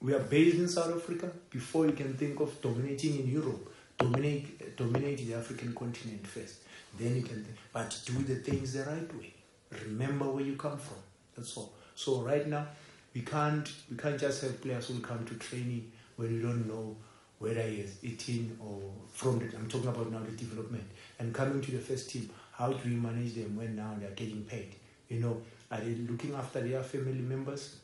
[0.00, 1.30] We are based in South Africa.
[1.50, 6.58] Before you can think of dominating in Europe, dominate dominate the African continent first.
[6.98, 9.32] Then you can, think, but do the things the right way.
[9.84, 10.98] Remember where you come from.
[11.36, 11.72] That's all.
[11.94, 12.66] So right now,
[13.14, 16.96] we can't we can't just have players who come to training when we don't know
[17.38, 18.80] whether he is 18 or
[19.12, 19.44] from the.
[19.56, 20.84] I'm talking about now the development
[21.18, 22.30] and coming to the first team.
[22.52, 24.74] How do we manage them when now they are getting paid?
[25.08, 27.76] You know, are they looking after their family members?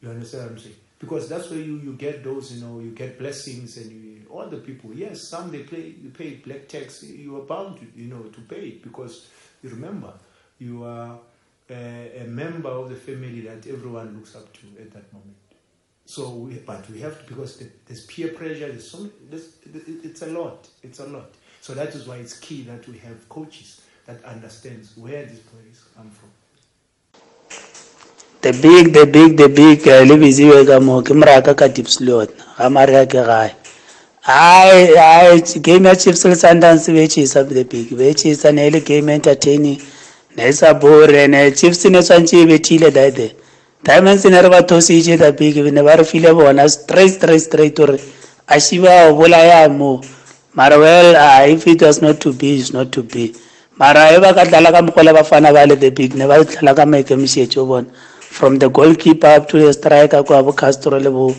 [0.00, 0.74] You understand what I'm saying?
[0.98, 4.48] Because that's where you, you get those, you know, you get blessings and you, all
[4.48, 4.92] the people.
[4.92, 7.04] Yes, some they pay you pay black tax.
[7.04, 9.28] You are bound to, you know, to pay it because
[9.62, 10.12] you remember
[10.58, 11.18] you are
[11.70, 15.36] a, a member of the family that everyone looks up to at that moment.
[16.08, 18.68] So, we, but we have to because the, there's peer pressure.
[18.68, 19.50] There's so there's,
[20.02, 20.66] it's a lot.
[20.82, 21.34] It's a lot.
[21.60, 25.84] So that is why it's key that we have coaches that understands where these players
[25.94, 26.30] come from.
[28.40, 32.68] the big the big the big eh, le biziwe ka mo ke moraka ka ga
[32.70, 33.50] mare ka ke gae
[34.24, 38.80] ai ai game ya chiefs le sundowns be chisa the big be chisa ne le
[38.80, 39.82] game entertaining
[40.36, 43.32] ne sa bore ne chiefs ne swantse be tile that there
[43.86, 47.98] ne re ba thositse the big ne ba re file bona straight straight straight ore
[48.48, 50.00] a shiba o bolaya mo
[50.54, 53.34] mara well uh, if it was not to be is not to be.
[53.78, 56.42] Mara e ba ka dlala ka mokgwa le bafana ba le the big ne ba
[56.42, 57.86] dlala ka maikemišetšo bona
[58.20, 61.34] from the goalkeeper up to the striker kwa bo castro le bo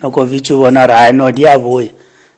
[0.00, 1.90] nokovic bona re no di a boya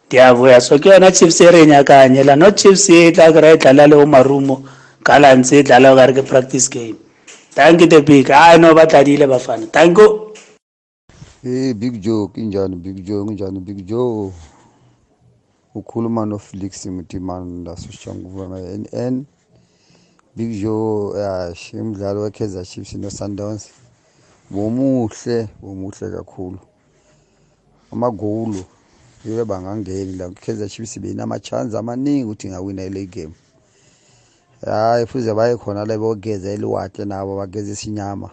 [0.08, 3.54] di a boya so ke yona chiefs e re nyakanyela no chiefs e tla kry
[3.54, 4.56] e dlala le bo marumo
[5.04, 7.03] ka lantse e dlala o kare ke practice game
[7.54, 10.24] thank you the big ai no ba tladile bafana thank you
[11.44, 14.32] Hey Big Joe, kinjani Big Joe, kinjani Big Joe?
[15.74, 19.26] Ukhuluma no Felix Mutimani la Soshanguva ma NN.
[20.34, 23.68] Big Joe yash imidlalo we Kaizer Chiefs no Sundowns.
[24.50, 26.58] Bomuhle, bomuhle kakhulu.
[27.92, 28.64] Amagoli
[29.24, 33.34] yibe bangangeni la Kaizer Chiefs benama chance amaningi ukuthi ngawina le game.
[34.66, 38.30] Hayi fuze baye khona le bogeza eliwahle nabo bageza isinyama.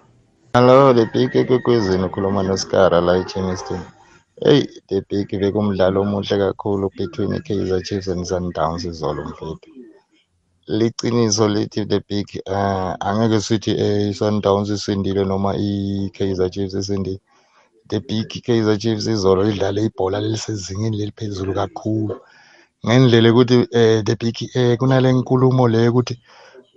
[0.54, 3.82] Hello, the big ekwekwezini ukhuluma noSkara la eChemiston.
[4.44, 9.70] Hey, the big bekumdlalo omuhle kakhulu between iKaizer Chiefs and Sundowns izolo mfethu.
[10.68, 17.20] Liqiniso lithi the big uh, angeke sithi eh, iSundowns isindile noma iKaizer Chiefs isindile.
[17.90, 22.16] The big Kaizer Chiefs izolo idlale ibhola lelisezingeni leliphezulu kakhulu.
[22.86, 26.18] Ngendlela ukuthi eh, the big eh, kunale nkulumo le ukuthi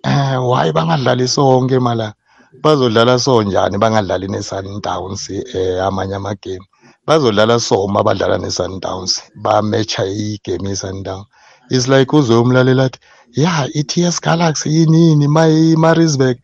[0.05, 2.15] eh, why bangadlali sonke mala
[2.63, 6.67] bazodlala so njani bangadlali ne-Sundowns eh amanye amagame.
[7.07, 11.27] Bazodlala so uma badlala ne-Sundowns bamatcha igame ye-Sundowns
[11.71, 12.99] it's like uzwe umlalela athi
[13.33, 16.37] ya i-TS Galaxy yini yini mayi-Maritzburg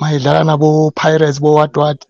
[0.00, 2.06] mayidlala nabo Pirates bo what what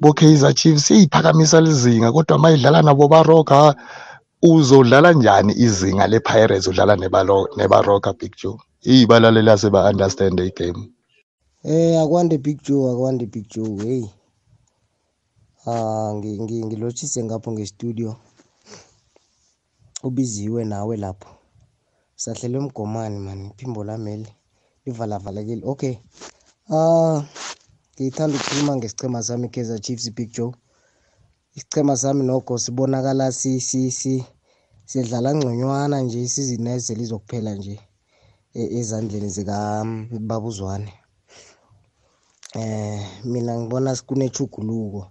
[0.00, 3.74] bo Kaizer Chiefs iyiphakamisa lizinga kodwa mayidlala nabo baroka
[4.42, 6.96] uzodlala njani izinga le-Pirates udlala
[7.56, 10.90] neba-roka big joe iyibalaleli aseba understand igame
[11.64, 14.04] Eh akwande Big Joe akwande Big Joe hey.
[15.66, 18.16] Ah ngi- ngi- ngilotshise ngapho ngestudio.
[20.02, 21.28] Ubiziwe nawe lapho.
[22.16, 24.28] Sahlele umgomani man iphimbo lameli
[24.86, 25.62] livalavalekile.
[25.66, 25.96] Okay.
[26.72, 27.22] Ah
[28.00, 30.52] ngithanda ukukhuluma ngesichema sami Kaizer Chiefs Big Joe.
[31.56, 34.14] Isichema sami nokho sibonakala si si si
[34.90, 37.76] sidlala ngconywana nje isizini ezeli zokuphela nje
[38.60, 39.56] e- ezandleni zika
[40.28, 40.92] babuzwane.
[42.60, 45.02] Eh mina ngibona kunechuguluko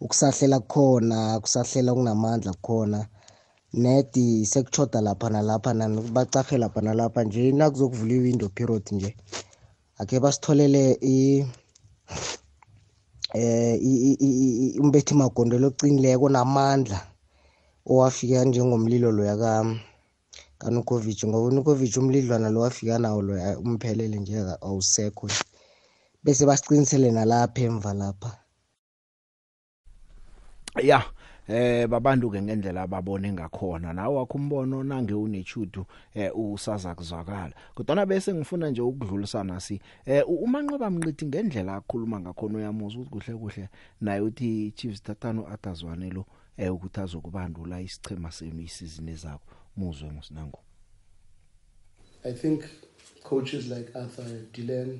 [0.00, 3.00] ukusahlela kukhona kusahlela kunamandla kukhona
[3.82, 9.10] nedi sekuchoda lapha nalapha nani bacahe lapha nalapha nje nakuzokuvula i-window period nje
[10.00, 10.82] akhe basitholele
[11.16, 11.44] i
[13.34, 16.98] eh umbethi magondelo oqinileko onamandla
[17.90, 19.52] owafika njengomlilo loya ka
[20.60, 24.36] kaNukovic ngoba uNukovic umlidlwana lo wafika nawo loya umphelele nje
[24.66, 25.26] awusekho
[26.24, 28.30] bese basiqinisele nalapha emva lapha.
[30.82, 31.04] Ya
[31.48, 33.92] eh babantu ke ngendlela ababone ngakhona.
[33.92, 37.52] Nawe wakho umbono nange unechudu eh usaza kuzwakala.
[37.74, 43.32] Kodwa bese ngifuna nje ukudlulisana si eh u- umanqoba mnqithi ngendlela akhuluma ngakhona uyamuza ukuthi
[43.32, 43.68] kuhle kuhle
[44.00, 46.24] naye uthi Chiefs tatano atazwane lo
[46.56, 49.42] eh ukuthi azokubandula isichema senu isizini ezako.
[49.76, 50.58] Muzwe ngosinango.
[52.24, 52.64] I think
[53.22, 54.98] coaches like Arthur Dylan,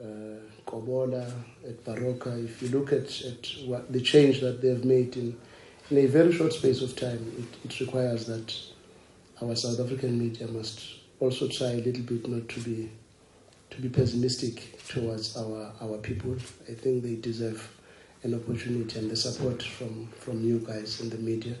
[0.00, 1.26] uh, Kobola,
[1.66, 5.36] at Baroka, if you look at, at what the change that they've made in,
[5.90, 8.54] in a very short space of time, it, it requires that
[9.42, 10.80] our South African media must
[11.20, 12.90] also try a little bit not to be
[13.70, 16.36] to be pessimistic towards our, our people.
[16.68, 17.68] I think they deserve
[18.22, 21.56] an opportunity and the support from, from you guys in the media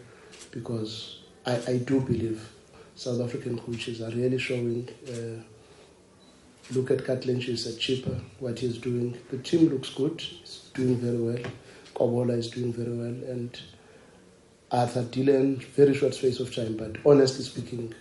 [0.52, 2.48] because I, I do believe
[2.94, 4.88] South African coaches are really showing.
[5.08, 5.42] Uh,
[6.74, 9.16] look at Katlench is a cheaper, what he's doing.
[9.30, 11.50] The team looks good, he's doing very well.
[11.94, 13.58] Kobola is doing very well, and
[14.70, 16.76] Arthur Dillon, very short space of time.
[16.76, 17.94] But honestly speaking,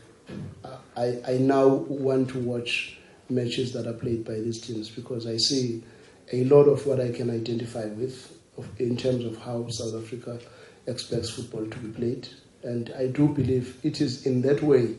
[0.97, 2.97] I, I now want to watch
[3.29, 5.83] matches that are played by these teams because I see
[6.31, 8.37] a lot of what I can identify with
[8.79, 10.39] in terms of how South Africa
[10.87, 12.27] expects football to be played.
[12.63, 14.95] And I do believe it is in that way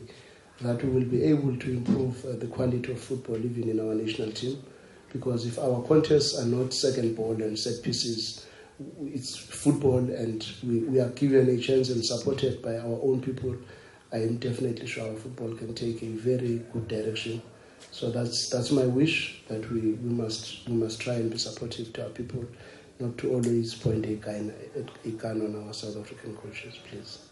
[0.61, 3.93] that we will be able to improve uh, the quality of football even in our
[3.93, 4.61] national team.
[5.13, 8.45] Because if our contests are not second ball and set pieces,
[9.01, 13.55] it's football and we, we are given a chance and supported by our own people,
[14.11, 17.41] I am definitely sure our football can take a very good direction.
[17.91, 21.93] So that's that's my wish that we, we must we must try and be supportive
[21.93, 22.45] to our people,
[22.99, 24.53] not to always point a gun
[25.05, 27.26] a gun on our South African coaches, please.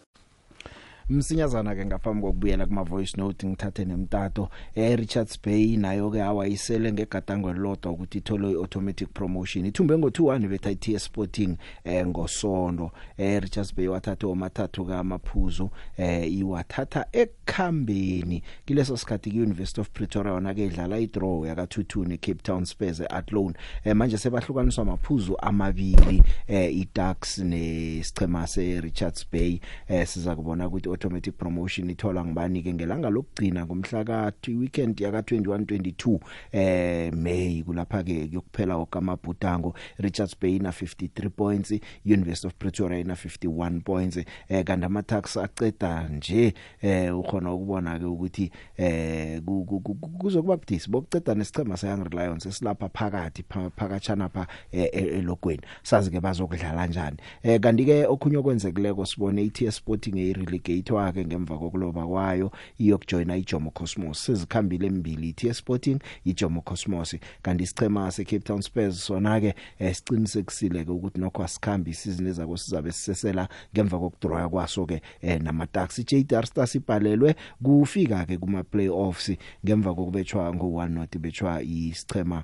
[1.09, 4.49] Msinyazana ke ngaphambi kokubuyela kuma voice note ngithathe nemtato.
[4.75, 9.65] Eh Richards Bay nayo ke awayisele ngegadango lodwa ukuthi ithole iautomatic promotion.
[9.65, 17.05] Ithumbe ngo2-1 betha iTS Sporting eh ngosonto eh Richards Bay wathatha omathathu kamaphuzu eh iwathatha
[17.11, 18.43] ekhambeni.
[18.65, 22.65] Kileso sikhathi ku University of Pretoria wona ke idlala idraw yaka 2-2 ne Cape Town
[22.65, 23.53] Spurs eAthlone
[23.83, 30.94] eh manje sebahlukaniswa amaphuzu amabili eh iDucks nesichema se Richards Bay eh siza kubona ukuthi
[30.95, 36.19] automatic promotion ithola ngibani ke ngelanga lokugcina ngomhla ka weekend yaka 21 22
[36.51, 41.71] eh May kulapha ke kuyokuphela okamabhutango Richards Bay na 53 points
[42.05, 44.17] University of Pretoria ina 51 points
[44.49, 49.41] eh kanti ama tax aceda nje eh ukhona ukubona ke ukuthi eh
[50.17, 50.89] kuzokuba budisi.
[50.89, 53.43] Bokuceda nesicema se Young Lions esilapha phakathi
[53.75, 55.61] phakachana pha elogweni.
[55.83, 60.15] Sazi ke bazokudlala kanjani eh kanti ke okhunye okwenzekileko sibone iTS Sporting
[60.85, 64.25] erelegate wakhe ngemva kokuloba kwayo iyokujoina iJomo Cosmos.
[64.25, 67.15] Sezikhambile embili iTS Sporting iJomo Cosmos.
[67.41, 72.91] Kanti isichema seCape Town Spurs sona ke siqinisekisile ke ukuthi nokho asikhambi isizini ezako sizabe
[72.91, 79.31] sisesela ngemva kokudraw kwaso ke eh, namataxi JDR Stars ibhalelwe kufika ke kuma playoffs
[79.65, 82.43] ngemva kokubetshwa ngo1 not betshwa isichema.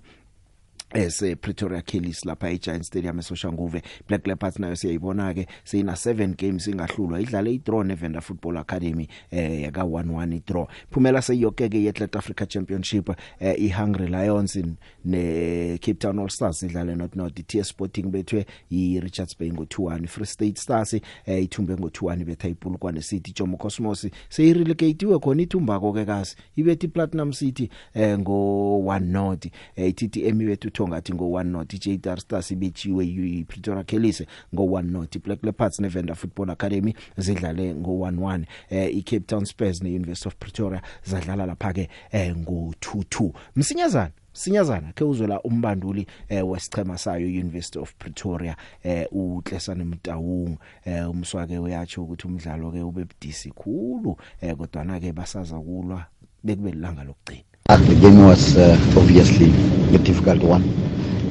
[0.93, 3.81] Ese Pretoria Kellys lapha eGiant Stadium eSoshanguve.
[4.07, 7.21] Black Leopards nayo siyayibona ke seyina 7 games ingahlulwa.
[7.21, 10.67] Idlale idraw neVenda Football Academy eh yaka 1-1 idraw.
[10.91, 14.57] Phumela seyoke ke yeAtlet Africa Championship eh iHungry Lions
[15.05, 17.31] ne Cape Town All Stars idlale not not.
[17.39, 23.33] iTS Sporting bethwe iRichards Bay ngo2-1 Free State Stars eh ithumbe ngo2-1 betha iPulukwane City.
[23.33, 30.37] Jomo Cosmos seyirelegatiwe khona ithumbako ke kasi ibethi Platinum City eh ngo1 not eh TTM
[30.37, 34.23] bethu ngathi ngo1 not iJDR Stars ibethiwe iPretoria Kellys
[34.53, 40.35] ngo1 not iBlack Leopards neVenda Football Academy zidlale ngo11 eh iCape Town Spurs neUniversity of
[40.35, 47.79] Pretoria zadlala lapha ke eh ngo22 msinyazana sinyazana ke uzola umbanduli eh wesichema sayo University
[47.79, 54.55] of Pretoria eh uTlesane Mtawung eh umswake uyatsho ukuthi umdlalo ke ube budisi khulu eh
[54.55, 56.05] kodwa na ke basaza kulwa
[56.43, 57.43] bekube lilanga lokugcina.
[57.43, 59.49] Uh, the game was uh, obviously
[59.95, 60.61] a difficult one.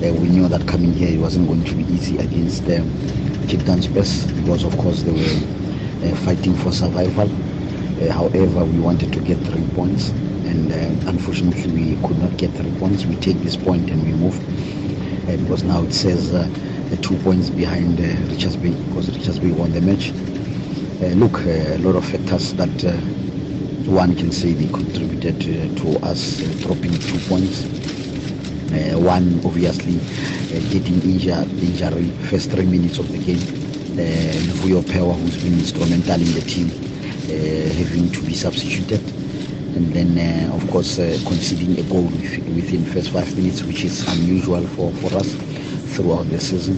[0.03, 2.88] Uh, we knew that coming here it wasn't going to be easy against um,
[3.47, 7.28] Cape Town Spurs because, of course, they were uh, fighting for survival.
[8.01, 10.09] Uh, however, we wanted to get three points,
[10.49, 13.05] and uh, unfortunately, we could not get three points.
[13.05, 14.38] We take this point and we move
[15.28, 16.30] uh, because now it says
[17.03, 20.11] two points behind Richards Bay because Richards Bay won the match.
[21.16, 22.70] Look, a lot of factors that.
[23.91, 27.64] One can say they contributed uh, to us uh, dropping two points.
[28.70, 29.99] Uh, one, obviously,
[30.70, 33.43] getting injured, injury first three minutes of the game.
[33.99, 36.68] Uh, Pewa, who's been instrumental in the team,
[37.82, 39.01] having to be substituted.
[39.74, 40.14] And then,
[40.51, 42.05] uh, of course, uh, conceding a goal
[42.55, 45.34] within first five minutes, which is unusual for, for us
[45.97, 46.76] throughout the season.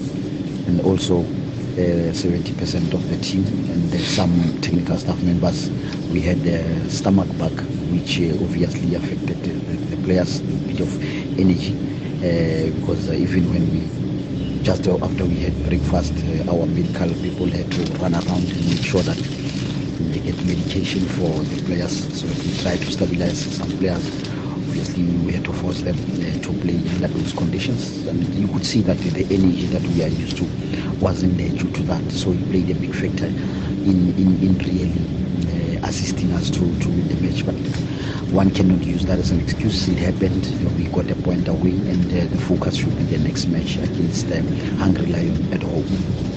[0.66, 1.26] And also,
[1.72, 5.70] uh, 70% of the team and uh, some technical staff members
[6.12, 7.52] we had uh, stomach bug
[7.90, 10.90] which uh, obviously affected the, the, players a bit of
[11.38, 11.72] energy
[12.20, 17.46] uh, because uh, even when we just after we had breakfast uh, our medical people
[17.46, 22.26] had to run around and make sure that they get medication for the players so
[22.26, 24.31] we try to stabilize some players
[24.72, 28.06] obviously we had to force them uh, to play under those conditions.
[28.06, 30.44] And you could see that the energy that we are used to
[30.98, 32.10] wasn't there due to that.
[32.10, 36.88] So it played a big factor in, in, in really uh, assisting us to, to
[36.88, 37.44] win the match.
[37.44, 37.54] But
[38.32, 39.88] one cannot use that as an excuse.
[39.88, 40.46] It happened.
[40.46, 43.48] You know, we got a point away and uh, the focus should be the next
[43.48, 44.46] match against um,
[44.78, 46.31] Hungry Lion at home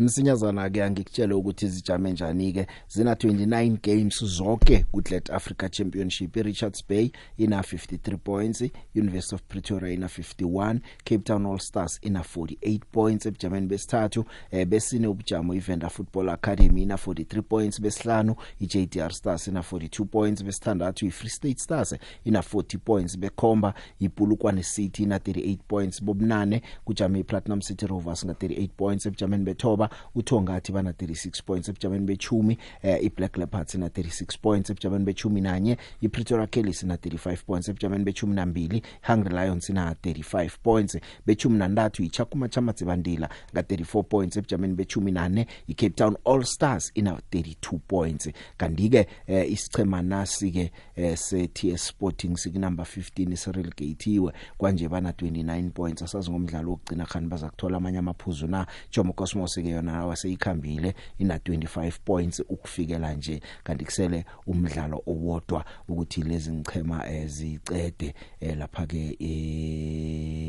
[0.00, 2.66] msinyazana ke angikutshela ukuthi izijame njani ke.
[2.88, 9.94] Zina 29 games zonke kuTlet Africa Championship iRichards Bay ina 53 points University of Pretoria
[9.94, 15.88] ina 51 Cape Town All Stars ina 48 points ebujameni besithathu eh, besine ubujamo iVenda
[15.88, 21.94] Football Academy ina 43 points besihlanu iJDR Stars ina 42 points besithandathu iFree State Stars
[22.24, 28.32] ina 40 points bekhomba iPulukwane City ina 38 points bobunane kujame iPlatinum City Rovers nga
[28.32, 34.38] 38 points ebujameni bethoba uthongathi bana 36 points ebujameni bechumi eh, iBlack Leopards ina 36
[34.42, 39.92] points ebujameni bechumi nanye iPretoria Kellys ina 35 points ebujameni bechumi nambili Hungry Lions ina
[39.92, 46.16] 35 points bechumi nantathu iChakuma Chamazi Bandila nga 34 points ebujameni bechumi nane iCape Town
[46.24, 48.28] All Stars ina 32 points.
[48.56, 55.10] Kanti ke eh, isichema nasi ke eh, se TS Sporting sikunumber 15 sirelegatiwe kwanje bana
[55.10, 58.66] 29 points asazi ngomdlalo wokugcina khani baza kuthola amanye amaphuzu na?
[58.92, 63.40] Jomo Cosmos ke yona waseyikhambile ina 25 points ukufikela nje.
[63.64, 69.16] Kanti kusele umdlalo owodwa ukuthi lezi ngichema ezicede eh, lapha ke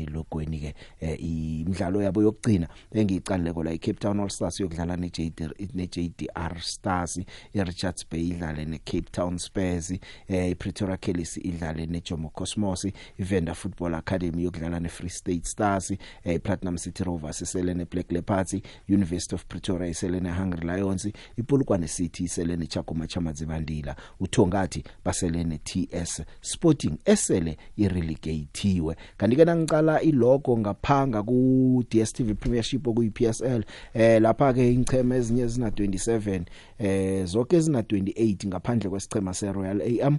[0.02, 5.40] elogweni ke eh, imidlalo yabo yokugcina engiyicaleko la iCape Town All Stars yokudlala neJD
[5.74, 7.20] neJDR Stars
[7.54, 9.90] iRichards Bay idlale neCape Town Spurs
[10.28, 12.86] eh iPretoria Kellys idlale neJomo Cosmos
[13.18, 18.56] iVenda Football Academy yokudlala neFree State Stars eh iPlatinum City Rovers isele neBlack Leopards
[18.88, 21.08] University of Pretoria isele neHungry Lions
[21.38, 30.02] iPolokwane City isele neChakuma Chamazi Bandila uthongathi basele neTS Sporting esele irelegateiwe kanti ke nangicala
[30.02, 36.42] ilogo ngaphanga ku DStv Premiership okuyiPSL eh lapha ke ingcheme ezinye zina 27
[36.78, 40.18] eh zonke zina 28 ngaphandle kwesichema seRoyal AM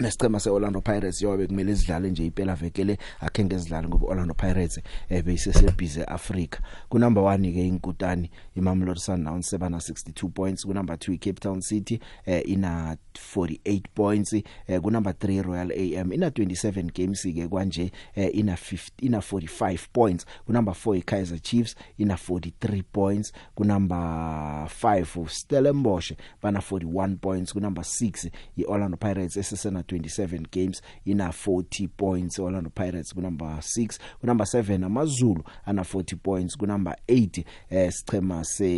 [0.00, 5.24] nesicema seOrlando Pirates yobe kumele sidlale nje iphela vekele akhe ngezidlala ngoba Orlando Pirates eh
[5.24, 10.64] beyisesebhize Africa ku number 1 ke inkutani iMamelodi Sundowns sebana 62 points.
[10.64, 12.96] Ku number 2 iCape Town City eh ina
[13.34, 14.32] 48 points.
[14.32, 19.18] Eh ku number 3 Royal AM ina 27 games ke kwanje eh ina 50 ina
[19.18, 20.26] 45 points.
[20.46, 23.32] Ku number 4 iKaizer Chiefs ina 43 points.
[23.54, 23.98] Ku number
[24.68, 27.52] 5 Stellenbosch bana 41 points.
[27.52, 33.46] Ku number 6 iOrlando Pirates esesena 27 games ina 40 points Orlando Pirates ku number
[33.48, 38.68] 6 ku number 7 amazulu ana 40 points ku number 8 eh sichema se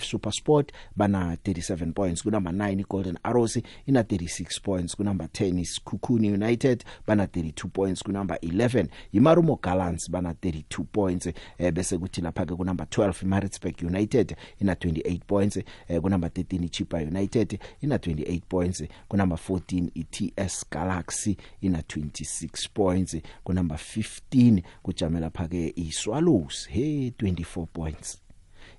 [0.00, 5.58] SuperSport bana 37 points ku number 9 Golden Arrows ina 36 points ku number 10
[5.60, 11.26] is Kukuni United bana 32 points ku number 11 iMarumo Gallants bana 32 points
[11.58, 16.08] eh bese kuthi lapha ke ku number 12 Maritzburg United ina 28 points eh ku
[16.08, 23.16] number 13 Chipa United ina 28 points ku number 14 iTS Galaxy ina 26 points.
[23.44, 28.18] Ku number 15 kujamela phake iSwallows he 24 points.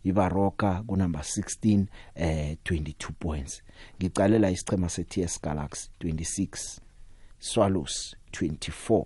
[0.03, 1.85] Ibaroka ku number 16
[2.15, 3.61] eh 22 points.
[3.99, 6.79] Ngicalela isichema seTS Galaxy 26
[7.39, 9.05] Swallows 24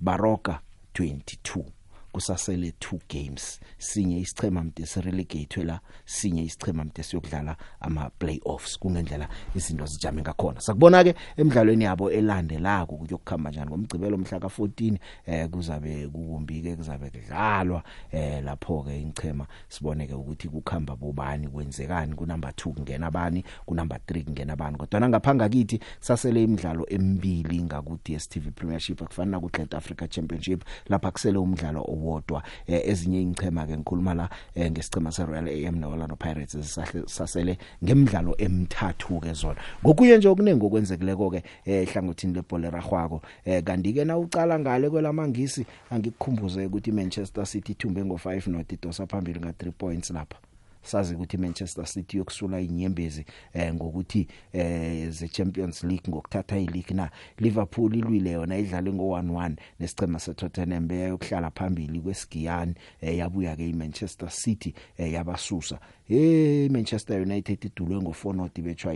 [0.00, 0.60] Baroka
[0.94, 1.64] 22
[2.12, 3.60] kusasele 2 games.
[3.78, 10.60] Sinye isichema mde sirelegate la sinye isichema mde siyokudlala ama playoffs kungendlela izinto zijame ngakhona.
[10.60, 17.82] Sakubona ke emidlalweni yabo elandelako kuyokukhamba njani ngomgcibelo mhla ka14 eh kuzabe kukumbike kuzabe kudlalwa
[18.12, 23.44] eh lapho ke ingchema sibone ke ukuthi kukhamba bobani kwenzekani ku number 2 kungena abani
[23.66, 29.40] ku number 3 kungena abani kodwa ngaphanga kithi sasele imidlalo emibili ngaku DStv Premiership akufana
[29.40, 32.42] ku South Africa Championship lapha kusele umdlalo owodwa.
[32.66, 39.20] Eh, ezinye ingchema ke ngikhuluma la eh, ngesichema seRoyal AM neOrlando Pirates sasele ngemidlalo emithathu
[39.20, 39.60] ke zona.
[39.84, 45.66] Ngokuye nje okuningi okwenzekileko ke ehlangothini lebhola ragwako eh, kanti ke na ucala ngale kwelamangisi
[45.90, 50.47] angikukhumbuze ukuthi iManchester City ithumbe ngo5 not idosa phambili nga 3 points lapha.
[50.82, 56.96] Sazi ukuthi Manchester City yokusula inyembezi eh ngokuthi eh ze Champions League ngokuthatha ileague.
[56.96, 64.30] Na Liverpool ilwile yona idlale ngo1-1 nesicema seTottenham beyokuhlala phambili kwesigiyani eh yabuya ke iManchester
[64.30, 65.78] City eh yabasusa.
[66.04, 68.94] Hey Manchester United idulwe ngo4 not bethwa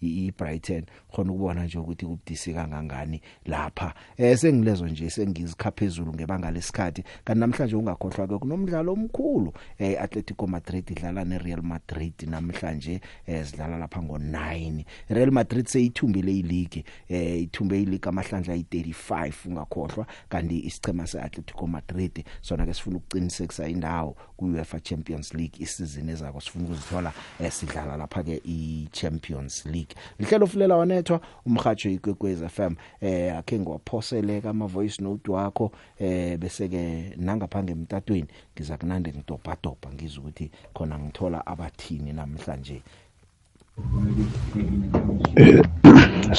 [0.00, 0.84] iBrighton.
[1.12, 3.94] Khona ukubona nje ukuthi kubudisi kangangani lapha.
[4.16, 7.04] Eh sengilezo nje sengizikhapha phezulu ngebanga lesikhathi.
[7.24, 13.78] Kanti namhlanje ungakhohlwa ke kunomdlalo omkhulu eh Atletico Madrid idlala neReal Madrid namhlanje eh sidlala
[13.78, 21.66] lapha ngo9 Real Madrid seyithumbile ileague eh ithumbe ileague amahlandla ayi35 ungakhohlwa kanti isichema seAtletico
[21.66, 28.22] Madrid sona ke sifuna ukuqinisekisa indawo kuUEFA Champions League isizini ezako sifuna ukuzithola esidlala lapha
[28.22, 29.94] ke iChampions League.
[30.18, 36.68] Lihlelo fulela wanethwa umhajo ikwekwez FM eh akhe ngwaphoseleka ama voice note wakho eh bese
[36.68, 38.28] ke nangaphange emtatweni
[38.60, 42.76] ngiza kunande ngidobha dobha ngizwe ukuthi khona ngithola abathini namhlanje.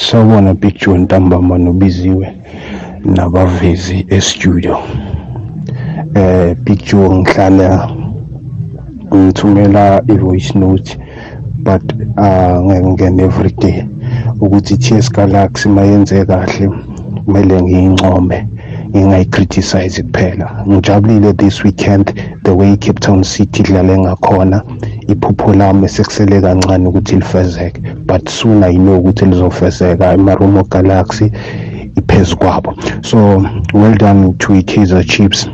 [0.04, 2.26] Sawubona Big John Ntambama nobiziwe
[3.14, 4.74] nabavezi e-studio.
[6.14, 7.68] Eh Big Joe ngihlala
[9.14, 10.90] ngithumela i-voice note
[11.66, 11.84] but
[12.24, 13.78] uh ngingena every day
[14.40, 16.70] ukuthi TS Galaxy mayenze kahle
[17.24, 18.51] kumele ngiyincome
[18.94, 20.64] ngingayicriticize kuphela.
[20.68, 22.14] Ngijabulile this weekend
[22.44, 24.62] the way Cape Town City idlale ngakhona.
[25.08, 31.32] Iphupho lami sekusele kancane ukuthi lifezeke but soon I know ukuthi lizofezeka eMarumo Galaxy
[31.96, 32.74] iphezu kwabo.
[33.02, 35.48] So well done to i-Kaizer Chiefs.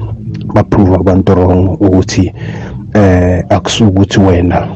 [0.55, 2.33] Baprove abantu wrong ukuthi
[2.95, 4.69] eh akusukuthi wena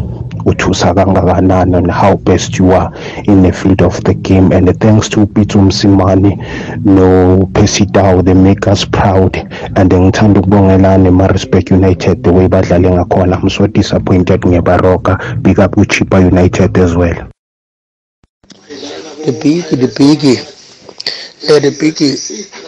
[0.45, 2.91] uthusa kangakanani and how best you are
[3.25, 4.53] in the field of the game.
[4.53, 6.39] And thanks to Pitu Msimani
[6.85, 9.37] no Percy Tau they make us proud.
[9.77, 13.37] And ngithanda ukubongelana eMaritzburg United the way badlale ngakhona.
[13.43, 17.29] I'm so disappointed ngeBaroka big up uChipa United as well.
[19.25, 20.45] The big the big eh
[21.61, 22.62] the big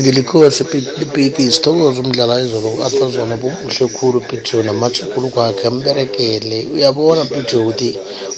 [0.00, 0.64] ngilikhose
[0.98, 7.90] the big isithokozo umdlala izolo atazona buhle khulu picture namathukulu kwakhe amberekele uyabona picture ukuthi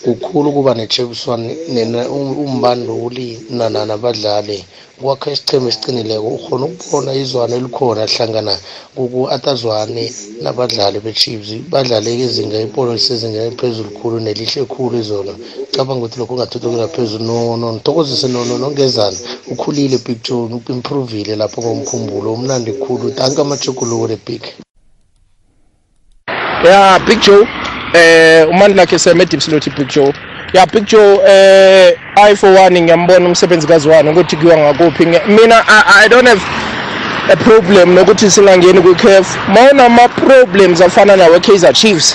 [0.05, 1.43] kukhulu kuba ne-champion
[2.45, 3.29] umbanduli
[3.89, 4.59] nabadlali.
[5.01, 8.55] Kwakha isicheme esiqinileko ukhona ukubona izwana elikhona hlangana
[8.97, 10.05] kuku-atazwane
[10.43, 11.51] nabadlali be-chiefs.
[11.71, 15.33] Badlale izinga ipolo lisezinga eliphezulu khulu nelihle khulu izona
[15.75, 17.25] cabanga ukuthi lokho kungathuthukela phezulu.
[17.25, 19.19] No no nithokozise no no nongezana
[19.53, 23.11] ukhulile big john uimprovile lapho ngomkhumbulo umnandi khulu.
[23.11, 24.43] Tanka amajuguluko le big
[26.65, 27.47] ya big joe
[27.95, 30.13] eh umandla khe seme dipsiloti big joe.
[30.57, 35.07] Ya joe eh i for one ngiyambona umsebenzi kaziwani ukuthi kuyiwa ngakuphi.
[35.07, 36.43] Mina I, i don't have
[37.33, 42.15] a problem nokuthi singangeni kwi-caf mawunama-problems afana nawe-kaizer chiefs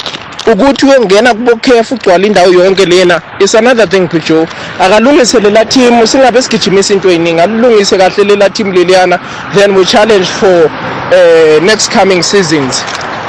[0.51, 4.47] ukuthi uyongena kubo-caf ugcwala indawo yonke lena is another thing picture.
[4.79, 9.19] Akalungise lela team singabe sigijimisa into eyiningi alilungise kahle lela team leliyana
[9.55, 12.83] then we challenge for uh, next coming seasons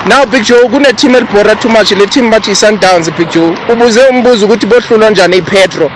[0.08, 3.56] now big joe kune-team elibhora too much le team bathi i-sundowns big joe.
[3.72, 5.90] Ubuze umbuzo ukuthi bohlulwa njani i-petro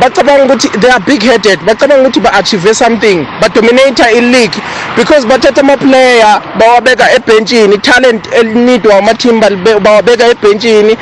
[0.00, 4.62] bacabanga ukuthi they are big headed bacabanga ukuthi ba-achieve something badominata i-league
[4.96, 9.40] because bathatha amaplayer bawabeka ebhentshini i-talent elinidwa ama-team
[9.82, 10.96] bawabeka ebhentshini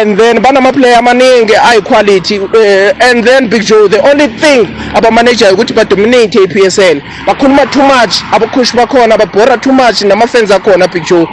[0.00, 5.72] and then banamaplayer amaningi ayi-quality uh, and then big joe the only thing abamanajayo ukuthi
[5.72, 7.02] badominate i-p s l.
[7.26, 11.28] Bakhuluma too much abakhushi bakhona babhora too much nama-fans akhona big joe.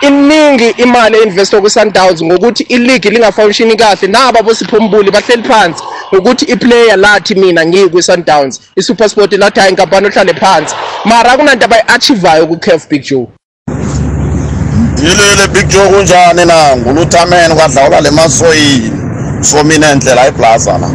[0.00, 4.08] Iningi imali einvestwa kwi-sundowns ngokuthi iligi lingafunshini kahle.
[4.08, 5.82] Naba bosiphombuli bahleli phansi
[6.14, 10.74] ngokuthi iplayer lathi mina ngiyikwi-sundowns i-supersport lathi hayi inkampani ohlale phansi.
[11.04, 13.26] Mara akunanto abayi-achivayo kwi-caf big joe.
[15.02, 16.76] Yilile big joe kunjani na?
[16.76, 18.92] Nguluthameni kwadlawula le masoyini.
[19.42, 20.88] So mina ndlela iplaza la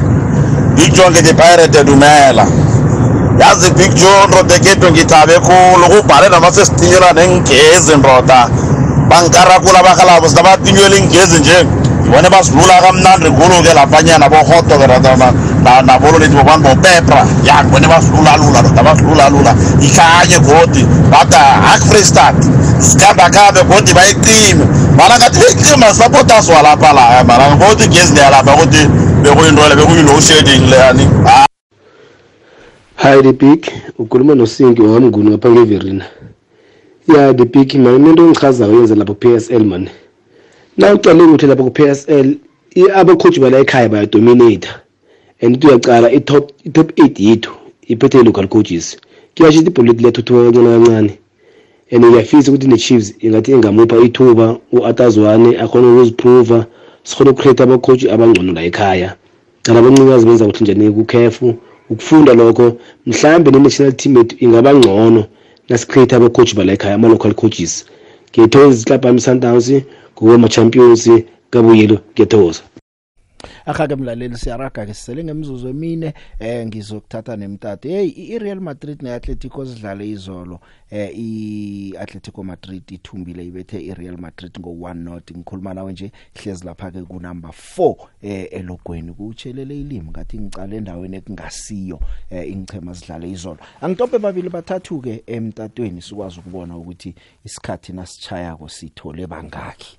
[0.75, 2.47] big joe ngithi pirate dumela.
[3.41, 5.85] Yazi big joe ndoda ekethu ngithabe khulu.
[5.89, 8.39] Kubhale namasesitinyelwa nengezi ndoda.
[9.09, 11.65] Bankarakula bakalabo sinabatinyela ingezi nje.
[12.01, 14.87] Ngibone basidlula kamnandi khulu-ke laphanyana bohoto-ke
[15.85, 21.41] nabolo lethi bobantu bopepra ya ngibone basidlulalula ndoda basidlulalula ihlanye godi bada
[21.73, 22.35] akfreestat
[22.79, 24.65] sikambakhambe godi bayicime.
[24.97, 28.89] Mana ngathi beyicima sapotaswa lapha laya mana ngibona igezi leyalapha ukuthi
[29.23, 31.07] bekuyinto le bekuyi-low shading leyani
[33.01, 33.65] Hi the big
[33.99, 36.05] ukhuluma nosingi wamnguni ngapha ngeverina
[37.07, 39.89] ya the big man into engichazayo yenza lapho ku-PSL man.
[40.77, 42.35] Na ucale ukuthi lapho ku-PSL
[42.95, 44.81] abacoach bala ekhaya bayadominata
[45.41, 47.51] and ithi uyacala i-top i-top 8 yethu
[47.87, 48.97] iphethe i-local coaches.
[49.35, 51.17] Kuyasho ukuthi ibholeti liyathuthuka kancane kancane.
[51.91, 56.65] And ngiyafisa ukuthi ne-chiefs ingathi ingamupha ithuba u-atazwane akhona ukuziprova
[57.03, 59.15] sikhona ukucreate abacoach abangcono la ekhaya
[59.63, 61.55] cala abancikazi benza ukuthi njani kukhefu
[61.91, 62.65] ukufunda lokho
[63.07, 65.21] mhlambe ne-national team yethu ingaba ngcono
[65.69, 67.73] nasicreate abacoach bala ekhaya ama-local coaches.
[68.31, 69.67] Ngiyathokoza isilabha yami sundowns
[70.15, 71.03] ngokwama-champions
[71.51, 72.61] kabuyelo ngiyathokoza
[73.65, 80.59] akha-ke mlaleli siyaraga-ke sisele ngemizuzu emine eh ngizokuthatha nemtata hey i-real madrid ne-atletico zidlale izolo.
[80.91, 87.51] Eh i-atletico madrid ithumbile ibethe i-real madrid ngo-one not ngikhuluma nawe nje hlezi lapha-ke kunumber
[87.53, 89.13] four eh elogweni.
[89.13, 93.57] Kutshelele ilimi ngathi ngicala endaweni ekungasiyo eh ingichema zidlale izolo.
[93.81, 97.15] Angitophe babili bathathu-ke emtatweni sikwazi ukubona ukuthi
[97.45, 99.97] isikhathi nasichayako sithole bangaki.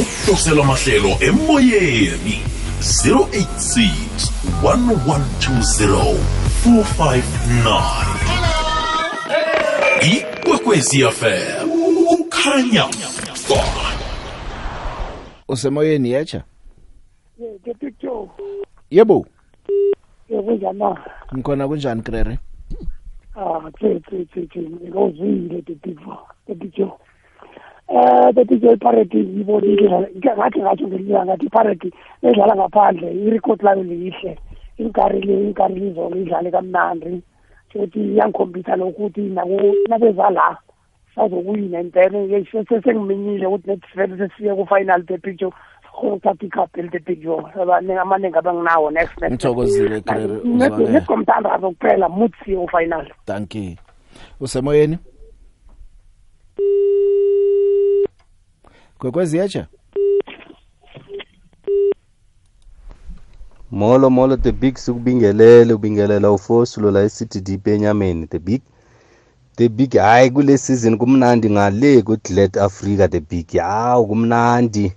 [0.00, 2.36] Ukuhlosela amahlelo emoyeni
[2.80, 4.32] 086
[4.62, 6.16] 1120
[6.64, 7.82] 459
[10.12, 11.70] ikwekwezi fm
[12.20, 12.84] ukhanya.
[15.48, 16.42] Usemoyeni yetsha
[18.90, 19.26] yebo.
[20.28, 20.96] Kunjani
[21.34, 22.38] ngikhona kunjani krere?
[23.36, 25.62] Ah tse tse tse tse ngozwile
[28.72, 31.88] iparade ibonile ngathi ngathi ngelinye ngathi iparade
[32.22, 34.38] edlala ngaphandle irecord layo lihle
[34.78, 37.22] inkari le inkari lizolo idlale kamnandi.
[37.72, 39.20] Futhi iyangikhombisa lokuthi
[39.88, 40.56] nabeza la
[41.14, 45.52] sazokuwina impela sesengiminyile ukuthi netifele sesiye ku-final the picture
[45.92, 47.42] khona ukuthatha icup eli the picture
[48.00, 53.06] amaningi abanginawo next next ngithokozile Grere uzwane nesigomthandazo kuphela muthi siye ku-final.
[53.26, 53.76] Thank you.
[54.40, 54.98] Usemoyeni?
[59.02, 59.64] Kwekwezi yeje
[63.70, 68.62] molo molo the big sikubingelele ubingelela ufosulo la e-city deep enyameni the big
[69.56, 74.92] the big hayi kule season kumnandi ngale ku-glad africa the big hawu kumnandi.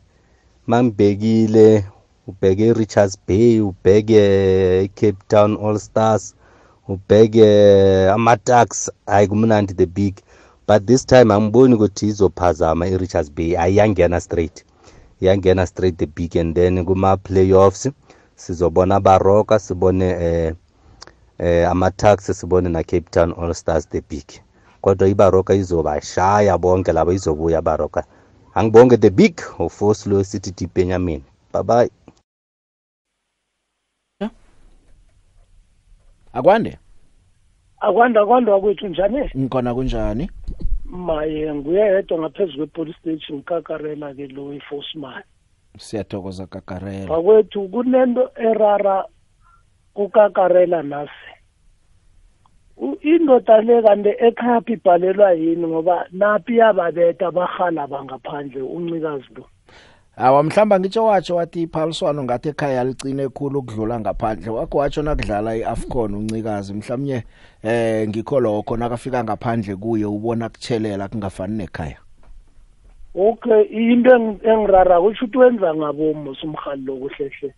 [0.67, 1.85] Mangibhekile
[2.27, 4.21] ubheke richards bay ubheke
[4.83, 6.35] i-cape town all stars
[6.87, 7.47] ubheke
[8.09, 10.15] ama-tax hayi kumnandi the big.
[10.67, 13.57] But this time angiboni ukuthi izophazama i-richards bay.
[13.57, 14.65] Ayiyangena straight.
[15.21, 17.91] Iyangena straight the big and then kuma-playoffs.
[18.35, 20.53] Sizobona baroka sibone eh
[21.39, 24.25] eh ama-tax sibone na-cape town all stars the big.
[24.81, 28.03] Kodwa ibaroka izobashaya bonke labo izobuya baroka
[28.55, 31.89] angibonge the big ufoslo city deep enyameni bye bye
[36.33, 36.79] akwande?
[37.87, 39.29] Akwanda akwanda kwethu njani?
[39.37, 40.25] Ngikhona kunjani?
[40.85, 45.23] Maye nguye yedwa ngaphezu kwe-police station kakarela ke lo i-forceman
[45.77, 47.07] siyathokoza kakarela.
[47.07, 49.05] Bakwethu kunento erara
[49.93, 51.31] kukakarela nasi
[53.01, 55.67] indoda le kanti ekhapha ibhalelwa yini?
[55.67, 59.45] Ngoba naphi yababetha bahala bangaphandle uncikazi lo
[60.17, 64.49] awa mhlamba ngitsho watsho wathi iphaliswano ngathi ekhaya licine khulu ukudlula ngaphandle.
[64.49, 67.23] Wakho watsho nakudlala iAfcon uncikazi mhlawumnye
[67.63, 71.97] eh ngikho lokho nakafika ngaphandle kuye ubona kutshelela kungafani nekhaya.
[73.15, 77.53] Okay into eng- engirara kusho ukuthi wenza ngabomo umhali lo kuhlehle.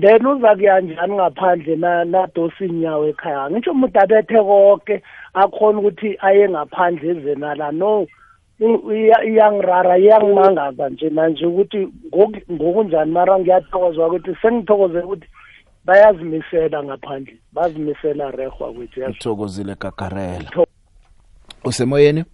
[0.00, 3.50] Then uza kuyanjani ngaphandle na nadosa inyawo ekhaya?
[3.50, 5.02] Ngitsho umuntu abethe konke
[5.34, 8.02] akhona ukuthi aye ngaphandle ezenala no.
[8.02, 8.21] i- iya-
[9.26, 15.26] iyangirara iyangimangaza nje manje ukuthi ngoku- ngokunjani mara ngiyathokozwa ukuthi sengithokozela ukuthi
[15.84, 19.12] bayazimisela ngaphandle bazimisela rehwa kwethu yazi.
[19.18, 20.50] uthokozile kakarela
[21.64, 22.24] usemoyeni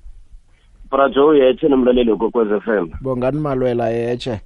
[0.91, 2.89] Brajo yethe nomlaleli kokwez FM.
[3.01, 4.41] bongani malwela yeche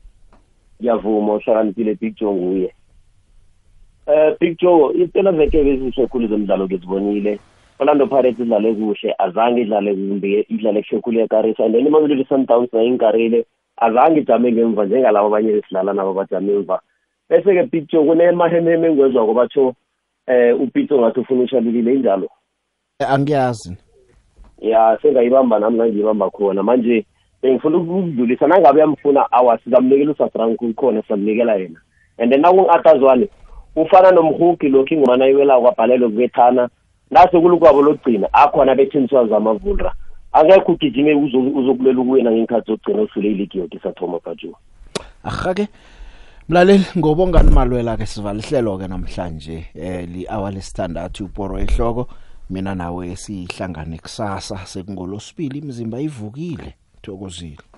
[0.80, 2.72] Ngiyavuma uhlakaniphile Big Joe nguye.
[4.07, 7.39] Eh Big Joe impela veke bezihle khulu zemidlalo ngizibonile.
[7.78, 12.72] Orlando Pirates idlale kuhle azange idlale kumbi idlale kuhle khulu ekarisa and then imamelodi Sundowns
[12.72, 13.46] nayo inkarile
[13.76, 16.80] azange ijame ngemva njengalabo abanye esidlala nabo bajame emva.
[17.28, 19.74] Bese ke Big Joe kunemahememe engwezwa ngobatho
[20.26, 22.28] eh upitso ngathi ufuna ushalulile injalo.
[23.08, 23.76] angiyazi
[24.60, 27.06] ya sengayibamba nami ngangiyibamba khona manje
[27.42, 31.80] bengifuna ukudlulisa nangabe uyamfuna awa sizamnikela usafrank ukhona sizamnikela yena
[32.18, 33.28] and then nakungu-atazwane
[33.76, 36.68] ufana nomhugi lokhu ingomana iwelako kwabhalelwe kubethana
[37.12, 39.92] nase kulukwabo lokugcina akhona bethenisiwa zamavulra
[40.32, 44.58] angekho ugijime uzo- uzokulela ukuwina ngeenkhathi zokugcina usule iligi yoke isathoma bhajuwa
[45.24, 45.68] ahake
[46.48, 52.08] mlaleli ngobongani malwela ke sivala ihlelo ke namhlanje eh li hour lesithandathu uporo ehloko.
[52.50, 57.71] Mina nawe sihlangane kusasa sekungolosibili imizimba ivukile thokozile.